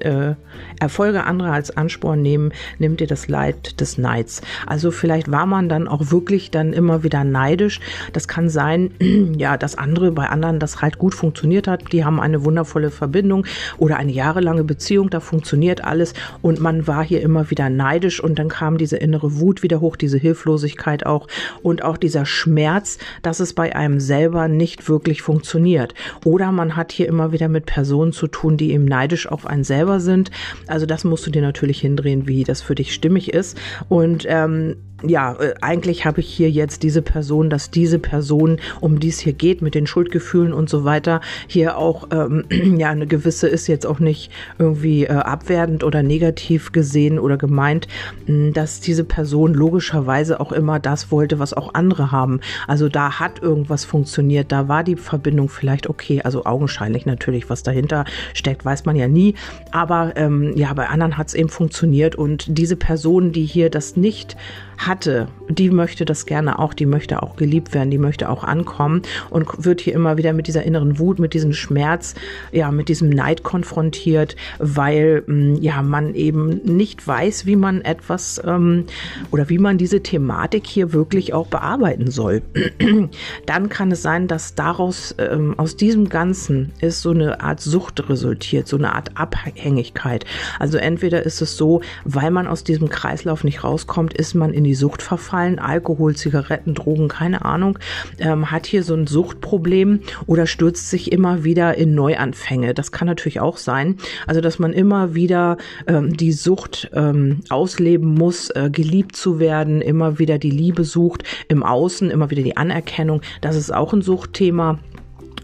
äh, 0.04 0.36
Erfolge 0.80 1.24
anderer 1.24 1.54
als 1.54 1.76
Ansporn 1.76 2.22
nehmen, 2.22 2.52
nimmt 2.80 3.02
ihr 3.02 3.08
das 3.08 3.28
Leid 3.28 3.80
des 3.80 3.98
Neids. 3.98 4.42
Also 4.68 4.92
vielleicht 4.92 5.32
war 5.32 5.46
man 5.46 5.70
dann 5.70 5.88
auch 5.88 6.12
wirklich 6.12 6.52
dann 6.52 6.74
immer 6.74 7.04
wieder 7.04 7.24
neidisch. 7.24 7.80
Das 8.12 8.28
kann 8.28 8.50
sein, 8.50 8.92
ja, 9.38 9.58
dass 9.58 9.78
andere 9.78 10.12
bei 10.12 10.28
anderen 10.28 10.60
das 10.60 10.82
halt 10.82 10.98
gut 10.98 11.14
funktioniert 11.14 11.68
hat. 11.68 11.92
Die 11.92 12.06
haben 12.06 12.20
eine 12.20 12.44
wundervolle 12.44 12.92
Verbindung 12.92 13.46
oder 13.78 13.98
eine 13.98 14.12
jahrelange 14.12 14.64
Beziehung, 14.64 15.10
da 15.10 15.20
funktioniert 15.20 15.84
alles 15.84 16.14
und 16.42 16.60
man 16.60 16.88
war 16.88 17.04
hier 17.04 17.22
immer 17.22 17.50
wieder 17.50 17.70
neidisch 17.70 18.22
und 18.22 18.40
dann 18.40 18.50
kam 18.50 18.78
diese 18.78 18.98
innere 18.98 19.40
Wut 19.40 19.64
wieder 19.64 19.82
hoch, 19.82 19.96
diese 19.96 20.18
Hilflosigkeit 20.18 21.06
auch 21.06 21.28
und 21.62 21.84
auch 21.84 21.98
dieser 21.98 22.26
Schmerz, 22.26 22.98
dass 23.22 23.40
es 23.40 23.54
bei 23.54 23.76
einem 23.76 24.00
selber 24.00 24.48
nicht 24.48 24.90
wirklich 24.90 25.22
funktioniert. 25.22 25.94
Oder 26.24 26.52
man 26.52 26.76
hat 26.76 26.92
hier 26.92 27.08
immer 27.08 27.32
wieder 27.32 27.48
mit 27.48 27.66
Personen 27.66 28.12
zu 28.12 28.28
tun, 28.28 28.58
die 28.58 28.72
eben 28.72 28.86
neidisch 28.86 29.28
auf 29.28 29.46
einen 29.46 29.64
selber 29.64 29.93
sind. 30.00 30.32
Also 30.68 30.86
das 30.86 31.04
musst 31.04 31.26
du 31.26 31.32
dir 31.32 31.42
natürlich 31.42 31.80
hindrehen, 31.82 32.28
wie 32.28 32.44
das 32.44 32.62
für 32.62 32.76
dich 32.76 32.94
stimmig 32.94 33.34
ist. 33.34 33.58
Und 33.90 34.26
ähm, 34.28 34.78
ja, 35.06 35.34
äh, 35.34 35.54
eigentlich 35.62 36.06
habe 36.06 36.22
ich 36.22 36.28
hier 36.30 36.50
jetzt 36.50 36.84
diese 36.84 37.02
Person, 37.02 37.50
dass 37.50 37.72
diese 37.72 38.00
Person, 38.00 38.60
um 38.80 39.00
die 39.00 39.10
es 39.10 39.20
hier 39.20 39.34
geht, 39.34 39.62
mit 39.62 39.76
den 39.76 39.88
Schuldgefühlen 39.88 40.54
und 40.54 40.70
so 40.70 40.84
weiter, 40.84 41.22
hier 41.48 41.78
auch, 41.78 42.08
ähm, 42.12 42.46
ja, 42.78 42.90
eine 42.90 43.08
gewisse 43.08 43.48
ist 43.48 43.68
jetzt 43.68 43.86
auch 43.86 44.00
nicht 44.00 44.32
irgendwie 44.60 45.06
äh, 45.06 45.12
abwertend 45.14 45.84
oder 45.84 46.04
negativ 46.04 46.72
gesehen 46.72 47.20
oder 47.20 47.38
gemeint, 47.38 47.88
dass 48.28 48.80
diese 48.80 49.04
Person 49.04 49.54
logischerweise 49.54 50.40
auch 50.40 50.52
immer 50.52 50.80
das 50.80 51.12
wollte, 51.12 51.40
was 51.40 51.54
auch 51.54 51.74
andere 51.74 52.12
haben. 52.12 52.40
Also 52.68 52.90
da 52.90 53.20
hat 53.20 53.42
irgendwas 53.42 53.86
funktioniert, 53.86 54.52
da 54.52 54.68
war 54.68 54.84
die 54.84 54.96
Verbindung 54.96 55.50
vielleicht 55.50 55.90
okay, 55.90 56.22
also 56.24 56.46
augenscheinlich 56.46 57.06
natürlich, 57.06 57.50
was 57.50 57.64
dahinter 57.64 58.06
steckt, 58.34 58.66
weiß 58.66 58.86
man 58.86 58.96
ja 58.96 59.08
nie. 59.08 59.36
Aber 59.72 60.14
ähm, 60.16 60.54
ja, 60.56 60.74
bei 60.74 60.88
anderen 60.88 61.18
hat 61.18 61.28
es 61.28 61.34
eben 61.34 61.50
funktioniert 61.50 62.16
und 62.16 62.58
diese 62.58 62.76
Person, 62.76 63.32
die 63.32 63.46
hier 63.46 63.70
das 63.70 63.96
nicht 63.96 64.36
hatte, 64.78 65.28
die 65.50 65.70
möchte 65.70 66.06
das 66.06 66.26
gerne 66.26 66.60
auch, 66.60 66.74
die 66.74 66.86
möchte 66.86 67.22
auch 67.22 67.36
geliebt 67.36 67.74
werden, 67.74 67.92
die 67.92 67.98
möchte 67.98 68.30
auch 68.30 68.44
ankommen 68.44 69.02
und 69.30 69.48
wird 69.64 69.82
hier 69.82 69.94
immer 69.94 70.18
wieder 70.18 70.34
mit 70.34 70.48
dieser 70.48 70.64
inneren 70.64 71.00
Wut, 71.00 71.20
mit 71.20 71.34
diesem 71.34 71.54
Schmerz, 71.54 72.16
ja, 72.52 72.72
mit 72.72 72.90
diesem 72.90 73.10
Neid 73.10 73.44
konfrontiert, 73.44 74.36
weil 74.60 75.24
mm, 75.28 75.56
ja 75.56 75.82
man 75.82 76.16
eben 76.16 76.62
nicht 76.64 77.06
weiß, 77.08 77.46
wie 77.46 77.56
man 77.56 77.82
etwas 77.82 78.42
ähm, 78.46 78.86
oder 79.32 79.50
wie 79.50 79.58
man 79.58 79.78
diese 79.78 80.02
Thematik 80.02 80.66
hier 80.68 80.94
wirklich 80.94 81.34
auch 81.34 81.48
bearbeiten 81.48 82.10
soll. 82.10 82.42
Dann 83.46 83.70
kann 83.70 83.92
es 83.92 84.02
sein, 84.02 84.28
dass 84.28 84.56
daraus 84.56 85.16
ähm, 85.18 85.58
aus 85.58 85.76
diesem 85.76 86.10
Ganzen 86.10 86.72
ist 86.80 87.02
so 87.02 87.12
eine 87.12 87.42
Art 87.42 87.62
Sucht 87.62 88.10
resultiert, 88.10 88.68
so 88.68 88.78
eine 88.78 88.94
Art 88.94 89.12
Abhängigkeit. 89.16 90.26
Also 90.60 90.78
entweder 90.78 91.24
ist 91.24 91.42
es 91.42 91.58
so, 91.58 91.82
weil 92.06 92.32
man 92.32 92.48
aus 92.48 92.64
diesem 92.64 92.90
Kreislauf 92.90 93.44
nicht 93.44 93.64
rauskommt, 93.64 94.14
ist 94.14 94.34
man 94.34 94.54
in 94.54 94.63
die 94.64 94.76
Sucht 94.76 95.02
verfallen, 95.02 95.60
Alkohol, 95.60 96.16
Zigaretten, 96.16 96.74
Drogen, 96.74 97.08
keine 97.08 97.46
Ahnung, 97.46 97.80
ähm, 98.20 98.52
hat 98.52 98.66
hier 98.66 98.84
so 98.84 98.94
ein 98.94 99.08
Suchtproblem 99.08 100.02
oder 100.26 100.48
stürzt 100.48 100.90
sich 100.90 101.12
immer 101.12 101.44
wieder 101.44 101.76
in 101.76 101.96
Neuanfänge. 101.96 102.74
Das 102.74 102.92
kann 102.92 103.08
natürlich 103.08 103.40
auch 103.40 103.58
sein. 103.58 103.98
Also, 104.28 104.42
dass 104.42 104.60
man 104.60 104.74
immer 104.74 105.16
wieder 105.16 105.58
ähm, 105.88 106.16
die 106.16 106.32
Sucht 106.32 106.90
ähm, 106.94 107.42
ausleben 107.50 108.14
muss, 108.14 108.50
äh, 108.50 108.70
geliebt 108.72 109.16
zu 109.16 109.40
werden, 109.40 109.82
immer 109.82 110.20
wieder 110.20 110.38
die 110.38 110.52
Liebe 110.52 110.84
sucht 110.84 111.24
im 111.48 111.64
Außen, 111.64 112.10
immer 112.10 112.30
wieder 112.30 112.44
die 112.44 112.58
Anerkennung. 112.58 113.22
Das 113.42 113.56
ist 113.56 113.74
auch 113.74 113.94
ein 113.94 114.02
Suchtthema. 114.02 114.80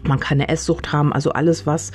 Man 0.02 0.20
kann 0.20 0.40
eine 0.40 0.48
Esssucht 0.48 0.92
haben, 0.92 1.12
also 1.12 1.32
alles, 1.32 1.66
was 1.66 1.92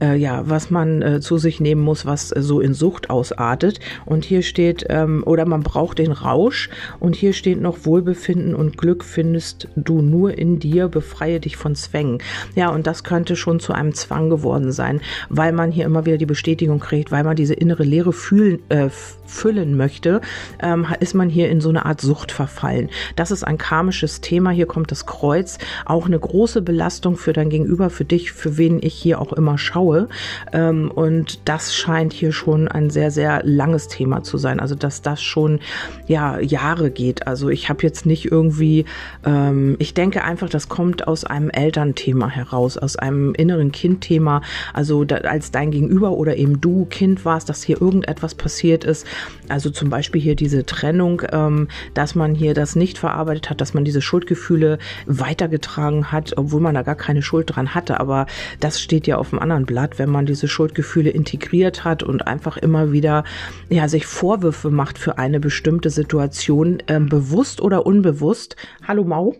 äh, 0.00 0.16
ja, 0.16 0.42
was 0.48 0.70
man 0.70 1.02
äh, 1.02 1.20
zu 1.20 1.38
sich 1.38 1.60
nehmen 1.60 1.82
muss, 1.82 2.06
was 2.06 2.32
äh, 2.32 2.42
so 2.42 2.60
in 2.60 2.74
Sucht 2.74 3.10
ausartet. 3.10 3.80
Und 4.04 4.24
hier 4.24 4.42
steht, 4.42 4.84
ähm, 4.88 5.22
oder 5.26 5.46
man 5.46 5.62
braucht 5.62 5.98
den 5.98 6.12
Rausch. 6.12 6.68
Und 7.00 7.16
hier 7.16 7.32
steht 7.32 7.60
noch 7.60 7.84
Wohlbefinden 7.84 8.54
und 8.54 8.76
Glück 8.76 9.04
findest 9.04 9.68
du 9.76 10.02
nur 10.02 10.36
in 10.36 10.58
dir, 10.58 10.88
befreie 10.88 11.40
dich 11.40 11.56
von 11.56 11.74
Zwängen. 11.74 12.18
Ja, 12.54 12.68
und 12.68 12.86
das 12.86 13.04
könnte 13.04 13.36
schon 13.36 13.60
zu 13.60 13.72
einem 13.72 13.94
Zwang 13.94 14.30
geworden 14.30 14.72
sein, 14.72 15.00
weil 15.28 15.52
man 15.52 15.72
hier 15.72 15.84
immer 15.84 16.06
wieder 16.06 16.18
die 16.18 16.26
Bestätigung 16.26 16.80
kriegt, 16.80 17.10
weil 17.10 17.24
man 17.24 17.36
diese 17.36 17.54
innere 17.54 17.84
Leere 17.84 18.12
fühlen, 18.12 18.58
äh, 18.68 18.88
füllen 19.26 19.76
möchte, 19.76 20.20
ähm, 20.62 20.86
ist 21.00 21.14
man 21.14 21.28
hier 21.28 21.50
in 21.50 21.60
so 21.60 21.68
eine 21.68 21.84
Art 21.86 22.00
Sucht 22.00 22.32
verfallen. 22.32 22.90
Das 23.16 23.30
ist 23.30 23.44
ein 23.44 23.58
karmisches 23.58 24.20
Thema. 24.20 24.50
Hier 24.50 24.66
kommt 24.66 24.90
das 24.90 25.06
Kreuz. 25.06 25.58
Auch 25.84 26.06
eine 26.06 26.18
große 26.18 26.62
Belastung 26.62 27.16
für 27.16 27.32
dein 27.32 27.45
Gegenüber, 27.50 27.90
für 27.90 28.04
dich, 28.04 28.32
für 28.32 28.56
wen 28.56 28.78
ich 28.82 28.94
hier 28.94 29.20
auch 29.20 29.32
immer 29.32 29.58
schaue. 29.58 30.08
Ähm, 30.52 30.90
und 30.90 31.48
das 31.48 31.74
scheint 31.74 32.12
hier 32.12 32.32
schon 32.32 32.68
ein 32.68 32.90
sehr, 32.90 33.10
sehr 33.10 33.42
langes 33.44 33.88
Thema 33.88 34.22
zu 34.22 34.38
sein. 34.38 34.60
Also, 34.60 34.74
dass 34.74 35.02
das 35.02 35.22
schon 35.22 35.60
ja 36.06 36.38
Jahre 36.40 36.90
geht. 36.90 37.26
Also, 37.26 37.48
ich 37.48 37.68
habe 37.68 37.82
jetzt 37.82 38.06
nicht 38.06 38.30
irgendwie, 38.30 38.84
ähm, 39.24 39.76
ich 39.78 39.94
denke 39.94 40.24
einfach, 40.24 40.48
das 40.48 40.68
kommt 40.68 41.06
aus 41.06 41.24
einem 41.24 41.50
Elternthema 41.50 42.28
heraus, 42.28 42.76
aus 42.78 42.96
einem 42.96 43.34
inneren 43.34 43.72
Kindthema. 43.72 44.42
Also, 44.72 45.04
da, 45.04 45.16
als 45.16 45.50
dein 45.50 45.70
Gegenüber 45.70 46.12
oder 46.12 46.36
eben 46.36 46.60
du 46.60 46.86
Kind 46.86 47.24
warst, 47.24 47.48
dass 47.48 47.62
hier 47.62 47.80
irgendetwas 47.80 48.34
passiert 48.34 48.84
ist, 48.84 49.06
also 49.48 49.70
zum 49.70 49.90
Beispiel 49.90 50.20
hier 50.20 50.34
diese 50.34 50.64
Trennung, 50.64 51.22
ähm, 51.32 51.68
dass 51.94 52.14
man 52.14 52.34
hier 52.34 52.54
das 52.54 52.76
nicht 52.76 52.98
verarbeitet 52.98 53.50
hat, 53.50 53.60
dass 53.60 53.74
man 53.74 53.84
diese 53.84 54.02
Schuldgefühle 54.02 54.78
weitergetragen 55.06 56.10
hat, 56.12 56.32
obwohl 56.36 56.60
man 56.60 56.74
da 56.74 56.82
gar 56.82 56.94
keine 56.94 57.22
Schuld 57.22 57.35
dran 57.44 57.74
hatte. 57.74 58.00
Aber 58.00 58.26
das 58.60 58.80
steht 58.80 59.06
ja 59.06 59.16
auf 59.16 59.30
dem 59.30 59.38
anderen 59.38 59.66
Blatt, 59.66 59.98
wenn 59.98 60.10
man 60.10 60.26
diese 60.26 60.48
Schuldgefühle 60.48 61.10
integriert 61.10 61.84
hat 61.84 62.02
und 62.02 62.26
einfach 62.26 62.56
immer 62.56 62.92
wieder 62.92 63.24
ja 63.68 63.88
sich 63.88 64.06
Vorwürfe 64.06 64.70
macht 64.70 64.98
für 64.98 65.18
eine 65.18 65.40
bestimmte 65.40 65.90
Situation, 65.90 66.82
ähm, 66.88 67.08
bewusst 67.08 67.60
oder 67.60 67.86
unbewusst. 67.86 68.56
Hallo 68.86 69.04
Mau 69.04 69.34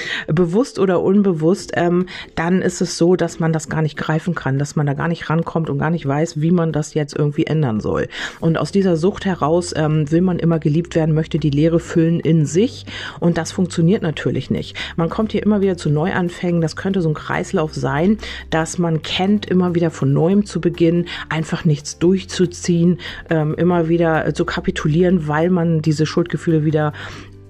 bewusst 0.26 0.78
oder 0.78 1.02
unbewusst, 1.02 1.72
ähm, 1.74 2.06
dann 2.34 2.62
ist 2.62 2.80
es 2.80 2.98
so, 2.98 3.16
dass 3.16 3.40
man 3.40 3.52
das 3.52 3.68
gar 3.68 3.82
nicht 3.82 3.96
greifen 3.96 4.34
kann, 4.34 4.58
dass 4.58 4.76
man 4.76 4.86
da 4.86 4.94
gar 4.94 5.08
nicht 5.08 5.30
rankommt 5.30 5.70
und 5.70 5.78
gar 5.78 5.90
nicht 5.90 6.06
weiß, 6.06 6.40
wie 6.40 6.50
man 6.50 6.72
das 6.72 6.94
jetzt 6.94 7.16
irgendwie 7.16 7.46
ändern 7.46 7.80
soll. 7.80 8.08
Und 8.40 8.58
aus 8.58 8.72
dieser 8.72 8.96
Sucht 8.96 9.24
heraus 9.24 9.72
ähm, 9.76 10.10
will 10.10 10.20
man 10.20 10.38
immer 10.38 10.58
geliebt 10.58 10.94
werden, 10.94 11.14
möchte 11.14 11.38
die 11.38 11.50
Leere 11.50 11.80
füllen 11.80 12.20
in 12.20 12.46
sich 12.46 12.86
und 13.20 13.38
das 13.38 13.52
funktioniert 13.52 14.02
natürlich 14.02 14.50
nicht. 14.50 14.76
Man 14.96 15.08
kommt 15.08 15.32
hier 15.32 15.42
immer 15.42 15.60
wieder 15.60 15.76
zu 15.76 15.90
Neuanfängen, 15.90 16.60
das 16.60 16.76
könnte 16.76 17.02
so 17.02 17.08
ein 17.08 17.14
Kreislauf 17.14 17.74
sein, 17.74 18.18
dass 18.50 18.78
man 18.78 19.02
kennt, 19.02 19.46
immer 19.46 19.74
wieder 19.74 19.90
von 19.90 20.12
neuem 20.12 20.46
zu 20.46 20.60
beginnen, 20.60 21.06
einfach 21.28 21.64
nichts 21.64 21.98
durchzuziehen, 21.98 22.98
ähm, 23.28 23.54
immer 23.56 23.88
wieder 23.88 24.32
zu 24.34 24.44
kapitulieren, 24.44 25.28
weil 25.28 25.50
man 25.50 25.82
diese 25.82 26.06
Schuldgefühle 26.06 26.64
wieder 26.64 26.92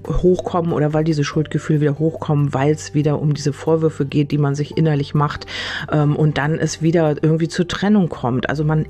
hochkommen 0.06 0.72
oder 0.72 0.92
weil 0.92 1.04
diese 1.04 1.24
Schuldgefühle 1.24 1.80
wieder 1.80 1.98
hochkommen, 1.98 2.54
weil 2.54 2.72
es 2.72 2.94
wieder 2.94 3.20
um 3.20 3.34
diese 3.34 3.52
Vorwürfe 3.52 4.06
geht, 4.06 4.30
die 4.30 4.38
man 4.38 4.54
sich 4.54 4.76
innerlich 4.76 5.14
macht 5.14 5.46
ähm, 5.92 6.16
und 6.16 6.38
dann 6.38 6.58
es 6.58 6.82
wieder 6.82 7.22
irgendwie 7.22 7.48
zur 7.48 7.68
Trennung 7.68 8.08
kommt. 8.08 8.48
Also 8.48 8.64
man 8.64 8.86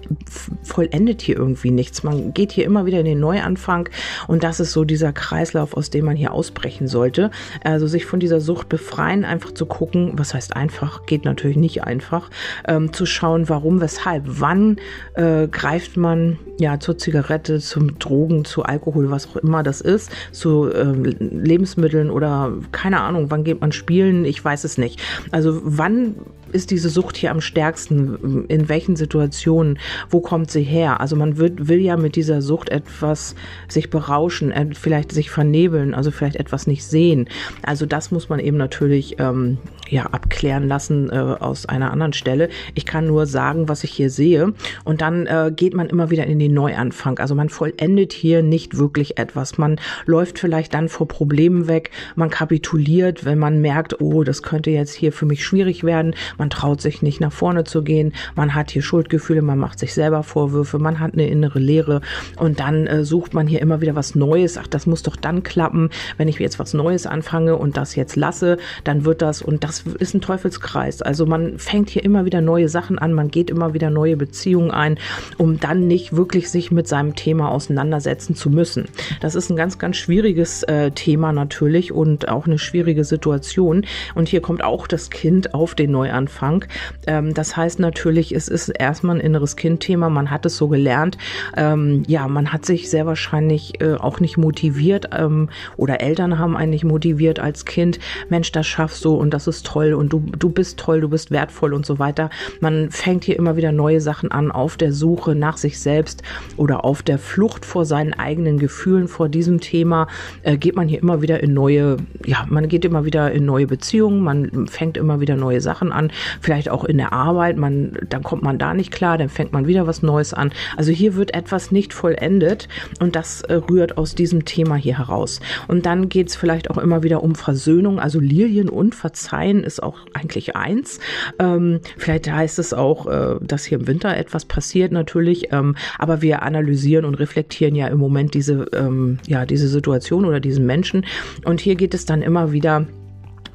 vollendet 0.62 1.22
hier 1.22 1.36
irgendwie 1.36 1.70
nichts. 1.70 2.02
Man 2.02 2.32
geht 2.34 2.52
hier 2.52 2.64
immer 2.64 2.86
wieder 2.86 3.00
in 3.00 3.06
den 3.06 3.20
Neuanfang 3.20 3.88
und 4.26 4.44
das 4.44 4.60
ist 4.60 4.72
so 4.72 4.84
dieser 4.84 5.12
Kreislauf, 5.12 5.76
aus 5.76 5.90
dem 5.90 6.04
man 6.04 6.16
hier 6.16 6.32
ausbrechen 6.32 6.88
sollte. 6.88 7.30
Also 7.64 7.86
sich 7.86 8.06
von 8.06 8.20
dieser 8.20 8.40
Sucht 8.40 8.68
befreien, 8.68 9.24
einfach 9.24 9.52
zu 9.52 9.66
gucken, 9.66 10.12
was 10.14 10.34
heißt 10.34 10.56
einfach, 10.56 11.06
geht 11.06 11.24
natürlich 11.24 11.56
nicht 11.56 11.84
einfach, 11.84 12.30
ähm, 12.66 12.92
zu 12.92 13.06
schauen, 13.06 13.48
warum, 13.48 13.80
weshalb, 13.80 14.24
wann 14.26 14.76
äh, 15.14 15.48
greift 15.48 15.96
man 15.96 16.38
ja 16.60 16.78
zur 16.78 16.98
Zigarette, 16.98 17.58
zum 17.58 17.98
Drogen, 17.98 18.44
zu 18.44 18.62
Alkohol, 18.62 19.10
was 19.10 19.28
auch 19.28 19.36
immer 19.36 19.62
das 19.62 19.80
ist, 19.80 20.10
zu 20.32 20.72
ähm, 20.72 21.04
Lebensmitteln 21.04 22.10
oder 22.10 22.52
keine 22.72 23.00
Ahnung, 23.00 23.30
wann 23.30 23.44
geht 23.44 23.60
man 23.60 23.72
spielen, 23.72 24.24
ich 24.24 24.44
weiß 24.44 24.64
es 24.64 24.78
nicht. 24.78 25.00
Also 25.30 25.60
wann 25.64 26.14
ist 26.52 26.70
diese 26.70 26.88
Sucht 26.88 27.16
hier 27.16 27.30
am 27.30 27.40
stärksten? 27.40 28.46
In 28.48 28.68
welchen 28.68 28.96
Situationen? 28.96 29.78
Wo 30.08 30.20
kommt 30.20 30.50
sie 30.50 30.62
her? 30.62 31.00
Also 31.00 31.16
man 31.16 31.36
wird, 31.36 31.68
will 31.68 31.80
ja 31.80 31.96
mit 31.96 32.16
dieser 32.16 32.42
Sucht 32.42 32.68
etwas 32.68 33.34
sich 33.68 33.90
berauschen, 33.90 34.52
vielleicht 34.74 35.12
sich 35.12 35.30
vernebeln, 35.30 35.94
also 35.94 36.10
vielleicht 36.10 36.36
etwas 36.36 36.66
nicht 36.66 36.84
sehen. 36.84 37.28
Also 37.62 37.86
das 37.86 38.10
muss 38.10 38.28
man 38.28 38.40
eben 38.40 38.56
natürlich 38.56 39.16
ähm, 39.18 39.58
ja 39.88 40.06
abklären 40.06 40.66
lassen 40.68 41.10
äh, 41.10 41.16
aus 41.16 41.66
einer 41.66 41.92
anderen 41.92 42.12
Stelle. 42.12 42.48
Ich 42.74 42.86
kann 42.86 43.06
nur 43.06 43.26
sagen, 43.26 43.68
was 43.68 43.84
ich 43.84 43.92
hier 43.92 44.10
sehe. 44.10 44.52
Und 44.84 45.00
dann 45.00 45.26
äh, 45.26 45.52
geht 45.54 45.74
man 45.74 45.88
immer 45.88 46.10
wieder 46.10 46.26
in 46.26 46.38
den 46.38 46.54
Neuanfang. 46.54 47.18
Also 47.18 47.34
man 47.34 47.48
vollendet 47.48 48.12
hier 48.12 48.42
nicht 48.42 48.76
wirklich 48.78 49.18
etwas. 49.18 49.58
Man 49.58 49.80
läuft 50.06 50.38
vielleicht 50.38 50.74
dann 50.74 50.88
vor 50.88 51.08
Problemen 51.08 51.68
weg. 51.68 51.90
Man 52.14 52.30
kapituliert, 52.30 53.24
wenn 53.24 53.38
man 53.38 53.60
merkt, 53.60 54.00
oh, 54.00 54.24
das 54.24 54.42
könnte 54.42 54.70
jetzt 54.70 54.94
hier 54.94 55.12
für 55.12 55.26
mich 55.26 55.44
schwierig 55.44 55.84
werden 55.84 56.14
man 56.40 56.50
traut 56.50 56.81
sich 56.81 57.03
nicht 57.03 57.20
nach 57.20 57.33
vorne 57.33 57.64
zu 57.64 57.83
gehen, 57.83 58.14
man 58.35 58.55
hat 58.55 58.70
hier 58.70 58.83
Schuldgefühle, 58.83 59.42
man 59.42 59.59
macht 59.59 59.79
sich 59.79 59.92
selber 59.92 60.22
Vorwürfe, 60.22 60.79
man 60.79 60.98
hat 60.98 61.12
eine 61.12 61.29
innere 61.29 61.59
Leere 61.59 62.00
und 62.37 62.61
dann 62.61 62.87
äh, 62.87 63.05
sucht 63.05 63.35
man 63.35 63.46
hier 63.46 63.61
immer 63.61 63.83
wieder 63.83 63.94
was 63.94 64.14
Neues. 64.14 64.57
Ach, 64.57 64.66
das 64.66 64.87
muss 64.87 65.03
doch 65.03 65.16
dann 65.16 65.42
klappen, 65.42 65.90
wenn 66.16 66.29
ich 66.29 66.38
jetzt 66.38 66.59
was 66.59 66.72
Neues 66.72 67.07
anfange 67.07 67.57
und 67.57 67.76
das 67.76 67.94
jetzt 67.94 68.16
lasse, 68.16 68.57
dann 68.85 69.05
wird 69.05 69.20
das 69.20 69.42
und 69.42 69.64
das 69.64 69.85
ist 69.98 70.14
ein 70.14 70.22
Teufelskreis. 70.22 71.03
Also 71.03 71.26
man 71.26 71.59
fängt 71.59 71.90
hier 71.90 72.03
immer 72.05 72.24
wieder 72.24 72.40
neue 72.40 72.70
Sachen 72.70 72.98
an, 72.98 73.12
man 73.12 73.31
geht 73.31 73.50
immer 73.50 73.74
wieder 73.74 73.90
neue 73.90 74.16
Beziehungen 74.16 74.70
ein, 74.70 74.98
um 75.37 75.61
dann 75.61 75.87
nicht 75.88 76.16
wirklich 76.16 76.48
sich 76.48 76.70
mit 76.70 76.88
seinem 76.88 77.14
Thema 77.16 77.50
auseinandersetzen 77.50 78.35
zu 78.35 78.48
müssen. 78.48 78.87
Das 79.20 79.35
ist 79.35 79.50
ein 79.50 79.57
ganz, 79.57 79.79
ganz 79.79 79.98
schwieriges 79.98 80.62
äh, 80.62 80.90
Thema 80.90 81.33
natürlich 81.33 81.92
und 81.92 82.29
auch 82.29 82.46
eine 82.46 82.59
schwierige 82.59 83.05
Situation. 83.05 83.85
Und 84.14 84.29
hier 84.29 84.40
kommt 84.40 84.64
auch 84.64 84.87
das 84.87 85.11
Kind 85.11 85.53
auf 85.53 85.74
den 85.74 85.90
Neuanfang 85.90 86.29
Anfang. 86.30 86.64
Ähm, 87.08 87.34
das 87.34 87.56
heißt 87.56 87.80
natürlich, 87.80 88.32
es 88.32 88.46
ist 88.46 88.68
erstmal 88.68 89.16
ein 89.16 89.20
inneres 89.20 89.56
Kindthema. 89.56 90.08
Man 90.08 90.30
hat 90.30 90.46
es 90.46 90.56
so 90.56 90.68
gelernt. 90.68 91.18
Ähm, 91.56 92.04
ja, 92.06 92.28
man 92.28 92.52
hat 92.52 92.64
sich 92.64 92.88
sehr 92.88 93.04
wahrscheinlich 93.04 93.80
äh, 93.80 93.94
auch 93.94 94.20
nicht 94.20 94.36
motiviert 94.36 95.10
ähm, 95.12 95.50
oder 95.76 96.00
Eltern 96.00 96.38
haben 96.38 96.56
einen 96.56 96.70
nicht 96.70 96.84
motiviert 96.84 97.40
als 97.40 97.64
Kind. 97.64 97.98
Mensch, 98.28 98.52
das 98.52 98.66
schaffst 98.66 99.04
du 99.04 99.14
und 99.14 99.34
das 99.34 99.48
ist 99.48 99.66
toll 99.66 99.92
und 99.92 100.12
du, 100.12 100.20
du 100.38 100.50
bist 100.50 100.78
toll, 100.78 101.00
du 101.00 101.08
bist 101.08 101.32
wertvoll 101.32 101.74
und 101.74 101.84
so 101.84 101.98
weiter. 101.98 102.30
Man 102.60 102.90
fängt 102.90 103.24
hier 103.24 103.36
immer 103.36 103.56
wieder 103.56 103.72
neue 103.72 104.00
Sachen 104.00 104.30
an 104.30 104.52
auf 104.52 104.76
der 104.76 104.92
Suche 104.92 105.34
nach 105.34 105.56
sich 105.56 105.80
selbst 105.80 106.22
oder 106.56 106.84
auf 106.84 107.02
der 107.02 107.18
Flucht 107.18 107.64
vor 107.64 107.84
seinen 107.84 108.14
eigenen 108.14 108.58
Gefühlen 108.58 109.08
vor 109.08 109.28
diesem 109.28 109.60
Thema. 109.60 110.06
Äh, 110.42 110.56
geht 110.58 110.76
man 110.76 110.86
hier 110.86 111.00
immer 111.00 111.22
wieder 111.22 111.42
in 111.42 111.54
neue, 111.54 111.96
ja, 112.24 112.46
man 112.48 112.68
geht 112.68 112.84
immer 112.84 113.04
wieder 113.04 113.32
in 113.32 113.44
neue 113.44 113.66
Beziehungen, 113.66 114.22
man 114.22 114.68
fängt 114.68 114.96
immer 114.96 115.20
wieder 115.20 115.34
neue 115.34 115.60
Sachen 115.60 115.90
an 115.90 116.12
vielleicht 116.40 116.70
auch 116.70 116.85
in 116.85 116.98
der 116.98 117.12
Arbeit, 117.12 117.56
man, 117.56 117.96
dann 118.09 118.22
kommt 118.22 118.42
man 118.42 118.59
da 118.59 118.74
nicht 118.74 118.90
klar, 118.90 119.18
dann 119.18 119.28
fängt 119.28 119.52
man 119.52 119.66
wieder 119.66 119.87
was 119.87 120.02
Neues 120.02 120.35
an. 120.35 120.52
Also 120.76 120.92
hier 120.92 121.16
wird 121.16 121.35
etwas 121.35 121.70
nicht 121.70 121.92
vollendet 121.92 122.68
und 123.00 123.16
das 123.16 123.42
äh, 123.42 123.54
rührt 123.54 123.98
aus 123.98 124.14
diesem 124.14 124.44
Thema 124.44 124.76
hier 124.76 124.98
heraus. 124.98 125.40
Und 125.68 125.87
dann 125.87 126.09
geht 126.09 126.28
es 126.28 126.37
vielleicht 126.37 126.70
auch 126.70 126.78
immer 126.78 127.02
wieder 127.02 127.22
um 127.22 127.35
Versöhnung, 127.35 127.98
also 127.98 128.20
Lilien 128.20 128.68
und 128.68 128.94
Verzeihen 128.94 129.64
ist 129.64 129.83
auch 129.83 129.98
eigentlich 130.14 130.56
eins. 130.56 131.00
Ähm, 131.38 131.80
vielleicht 131.96 132.30
heißt 132.30 132.59
es 132.59 132.72
auch, 132.72 133.06
äh, 133.06 133.37
dass 133.40 133.64
hier 133.64 133.78
im 133.78 133.87
Winter 133.87 134.16
etwas 134.16 134.44
passiert 134.44 134.92
natürlich, 134.92 135.52
ähm, 135.52 135.76
aber 135.98 136.22
wir 136.22 136.42
analysieren 136.42 137.04
und 137.04 137.14
reflektieren 137.14 137.74
ja 137.74 137.88
im 137.88 137.98
Moment 137.98 138.35
diese, 138.35 138.66
ähm, 138.72 139.18
ja, 139.26 139.46
diese 139.46 139.68
Situation 139.68 140.24
oder 140.24 140.40
diesen 140.40 140.66
Menschen. 140.66 141.06
Und 141.44 141.61
hier 141.61 141.76
geht 141.76 141.94
es 141.94 142.04
dann 142.04 142.22
immer 142.22 142.52
wieder 142.52 142.87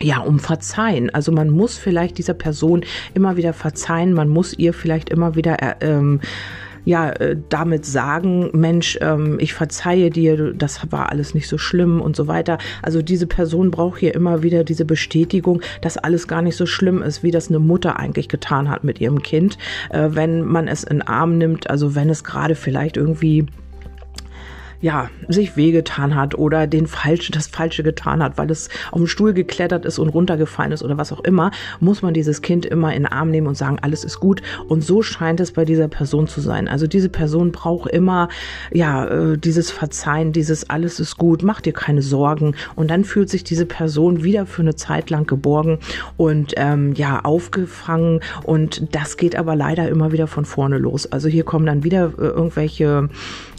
ja, 0.02 0.20
um 0.20 0.40
Verzeihen. 0.40 1.10
Also 1.10 1.32
man 1.32 1.50
muss 1.50 1.78
vielleicht 1.78 2.18
dieser 2.18 2.34
Person 2.34 2.84
immer 3.14 3.38
wieder 3.38 3.54
verzeihen, 3.54 4.14
man 4.14 4.30
muss 4.30 4.54
ihr 4.54 4.74
vielleicht 4.74 5.10
immer 5.10 5.36
wieder 5.36 5.62
äh, 5.62 5.76
ähm, 5.82 6.22
ja, 6.86 7.10
äh, 7.10 7.36
damit 7.50 7.86
sagen, 7.86 8.52
Mensch, 8.54 8.98
ähm, 9.02 9.38
ich 9.40 9.54
verzeihe 9.54 10.12
dir, 10.12 10.54
das 10.54 10.92
war 10.92 11.12
alles 11.12 11.34
nicht 11.34 11.48
so 11.48 11.58
schlimm 11.58 12.00
und 12.00 12.16
so 12.16 12.28
weiter. 12.28 12.60
Also 12.82 13.02
diese 13.02 13.28
Person 13.28 13.72
braucht 13.72 14.00
hier 14.00 14.14
immer 14.14 14.44
wieder 14.44 14.64
diese 14.64 14.86
Bestätigung, 14.86 15.62
dass 15.82 15.98
alles 15.98 16.28
gar 16.28 16.42
nicht 16.42 16.56
so 16.56 16.66
schlimm 16.66 17.02
ist, 17.02 17.24
wie 17.24 17.32
das 17.32 17.50
eine 17.50 17.60
Mutter 17.60 18.00
eigentlich 18.00 18.30
getan 18.30 18.70
hat 18.70 18.84
mit 18.84 19.02
ihrem 19.02 19.24
Kind, 19.24 19.58
äh, 19.90 20.10
wenn 20.12 20.44
man 20.44 20.68
es 20.68 20.84
in 20.84 21.02
Arm 21.02 21.38
nimmt, 21.38 21.70
also 21.70 21.96
wenn 21.96 22.10
es 22.10 22.24
gerade 22.24 22.56
vielleicht 22.56 22.98
irgendwie 22.98 23.48
ja, 24.82 25.10
sich 25.28 25.58
wehgetan 25.58 26.16
hat 26.16 26.36
oder 26.36 26.68
den 26.68 26.88
falsch, 26.88 27.32
das 27.32 27.48
Falsche 27.48 27.84
getan 27.84 28.22
hat, 28.22 28.38
weil 28.38 28.52
es 28.52 28.70
auf 28.92 29.00
den 29.00 29.08
Stuhl 29.08 29.34
geklettert 29.34 29.86
ist 29.86 30.00
und 30.00 30.10
runtergefallen 30.10 30.72
ist 30.72 30.84
oder 30.84 30.98
was 30.98 31.12
auch 31.12 31.24
immer, 31.24 31.52
muss 31.80 32.02
man 32.02 32.14
dieses 32.14 32.42
Kind 32.42 32.66
immer 32.66 32.94
in 32.94 33.04
den 33.04 33.12
Arm 33.12 33.32
nehmen 33.32 33.48
und 33.48 33.56
sagen, 33.56 33.78
alles 33.82 34.04
ist 34.04 34.20
gut. 34.20 34.42
Und 34.68 34.84
so 34.84 35.02
scheint 35.02 35.40
es 35.40 35.52
bei 35.52 35.66
dieser 35.66 35.88
Person 35.88 36.28
zu 36.28 36.42
sein. 36.42 36.68
Also 36.68 36.88
diese 36.88 37.10
Person 37.10 37.52
braucht 37.52 37.90
immer, 37.90 38.30
ja, 38.72 39.06
äh, 39.06 39.38
dieses 39.38 39.72
Verzeihen, 39.72 40.32
dieses 40.32 40.70
alles 40.70 41.00
ist 41.00 41.18
gut, 41.18 41.44
mach 41.44 41.62
dir 41.62 41.74
keine 41.74 42.02
Sorgen. 42.02 42.56
Und 42.76 42.90
dann 42.90 43.04
fühlt 43.04 43.30
sich 43.30 43.44
diese 43.44 43.66
Person 43.66 44.24
wieder 44.24 44.46
für 44.46 44.62
eine 44.62 44.76
Zeit 44.76 45.10
lang 45.10 45.26
geborgen 45.28 45.80
und 46.18 46.54
ähm, 46.58 46.94
ja, 46.96 47.22
aufgefangen. 47.24 48.22
Und 48.44 48.96
das 48.96 49.18
geht 49.18 49.36
aber 49.36 49.56
leider 49.56 49.90
immer 49.90 50.12
wieder 50.12 50.28
von 50.28 50.46
vorne 50.46 50.78
los. 50.78 51.12
Also 51.12 51.28
hier 51.28 51.44
kommen 51.44 51.66
dann 51.66 51.84
wieder 51.84 52.14
äh, 52.18 52.22
irgendwelche 52.22 53.10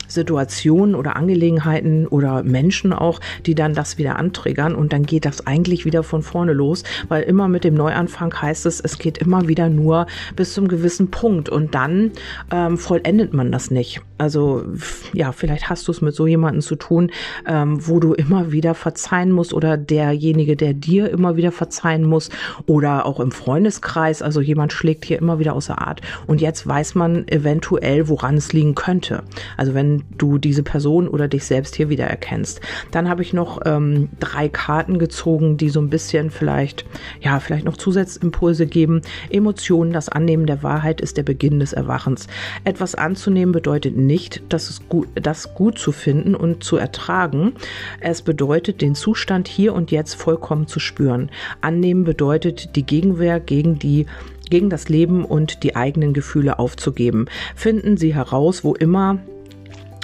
Situationen 0.09 0.95
oder 0.95 1.17
Angelegenheiten 1.17 2.07
oder 2.07 2.43
Menschen 2.43 2.93
auch, 2.93 3.21
die 3.45 3.55
dann 3.55 3.75
das 3.75 3.99
wieder 3.99 4.17
antriggern 4.17 4.75
und 4.75 4.93
dann 4.93 5.05
geht 5.05 5.25
das 5.25 5.47
eigentlich 5.47 5.85
wieder 5.85 6.03
von 6.03 6.23
vorne 6.23 6.53
los, 6.53 6.85
weil 7.09 7.23
immer 7.23 7.49
mit 7.49 7.65
dem 7.65 7.75
Neuanfang 7.75 8.35
heißt 8.41 8.67
es, 8.67 8.81
es 8.81 8.99
geht 8.99 9.19
immer 9.19 9.49
wieder 9.49 9.69
nur 9.69 10.07
bis 10.35 10.55
zum 10.55 10.69
gewissen 10.69 11.11
Punkt 11.11 11.49
und 11.49 11.75
dann 11.75 12.13
ähm, 12.51 12.79
vollendet 12.79 13.33
man 13.33 13.53
das 13.53 13.71
nicht. 13.71 14.01
Also 14.19 14.65
ja, 15.13 15.33
vielleicht 15.33 15.69
hast 15.69 15.87
du 15.89 15.93
es 15.93 16.01
mit 16.01 16.15
so 16.15 16.27
jemandem 16.27 16.63
zu 16.63 16.77
tun, 16.77 17.11
ähm, 17.47 17.87
wo 17.87 18.01
du 18.01 18.15
immer 18.15 18.53
wieder 18.53 18.75
verzeihen 18.75 19.31
musst 19.33 19.53
oder 19.53 19.77
derjenige, 19.77 20.57
der 20.57 20.73
dir 20.75 21.11
immer 21.11 21.37
wieder 21.37 21.53
verzeihen 21.53 22.05
muss 22.05 22.31
oder 22.67 23.07
auch 23.07 23.21
im 23.21 23.31
Freundeskreis, 23.31 24.23
also 24.23 24.41
jemand 24.41 24.73
schlägt 24.73 25.05
hier 25.05 25.19
immer 25.19 25.39
wieder 25.39 25.55
außer 25.55 25.81
Art 25.81 26.01
und 26.27 26.41
jetzt 26.41 26.67
weiß 26.67 26.95
man 26.95 27.29
eventuell, 27.29 28.09
woran 28.09 28.37
es 28.37 28.53
liegen 28.53 28.75
könnte. 28.75 29.23
Also 29.57 29.75
wenn 29.75 30.05
du 30.17 30.39
diese 30.39 30.63
Person 30.63 31.09
oder 31.09 31.29
dich 31.29 31.45
selbst 31.45 31.77
hier 31.77 31.89
wieder 31.89 32.07
erkennst. 32.07 32.61
Dann 32.91 33.09
habe 33.09 33.23
ich 33.23 33.33
noch 33.33 33.61
ähm, 33.65 34.09
drei 34.19 34.49
Karten 34.49 34.99
gezogen, 34.99 35.57
die 35.57 35.69
so 35.69 35.81
ein 35.81 35.91
bisschen 35.91 36.31
vielleicht, 36.31 36.85
ja, 37.21 37.41
vielleicht 37.41 37.65
noch 37.65 37.77
Zusatzimpulse 37.77 38.67
geben. 38.67 39.03
Emotionen, 39.31 39.93
das 39.93 40.09
Annehmen 40.09 40.47
der 40.47 40.63
Wahrheit 40.63 41.01
ist 41.01 41.17
der 41.17 41.23
Beginn 41.23 41.61
des 41.61 41.73
Erwachens. 41.73 42.27
Etwas 42.65 42.95
anzunehmen 42.95 43.53
bedeutet 43.53 43.97
nicht, 44.07 44.43
dass 44.49 44.71
es 44.71 44.89
gut, 44.89 45.09
das 45.15 45.55
gut 45.55 45.79
zu 45.79 45.93
finden 45.93 46.35
und 46.35 46.65
zu 46.65 46.77
ertragen. 46.77 47.55
Es 48.01 48.23
bedeutet, 48.23 48.81
den 48.81 48.95
Zustand 48.95 49.49
hier 49.49 49.75
und 49.75 49.91
jetzt 49.91 50.15
vollkommen 50.15 50.67
zu 50.67 50.81
spüren. 50.81 51.31
Annehmen 51.61 52.05
bedeutet, 52.05 52.77
die 52.77 52.85
Gegenwehr 52.85 53.41
gegen 53.41 53.79
die 53.79 54.07
gegen 54.49 54.71
das 54.71 54.89
Leben 54.89 55.25
und 55.25 55.65
die 55.65 55.75
eigenen 55.75 56.13
Gefühle 56.13 56.61
aufzugeben. 56.61 57.27
Finden 57.57 57.97
Sie 57.97 58.15
heraus, 58.15 58.63
wo 58.63 58.75
immer 58.75 59.19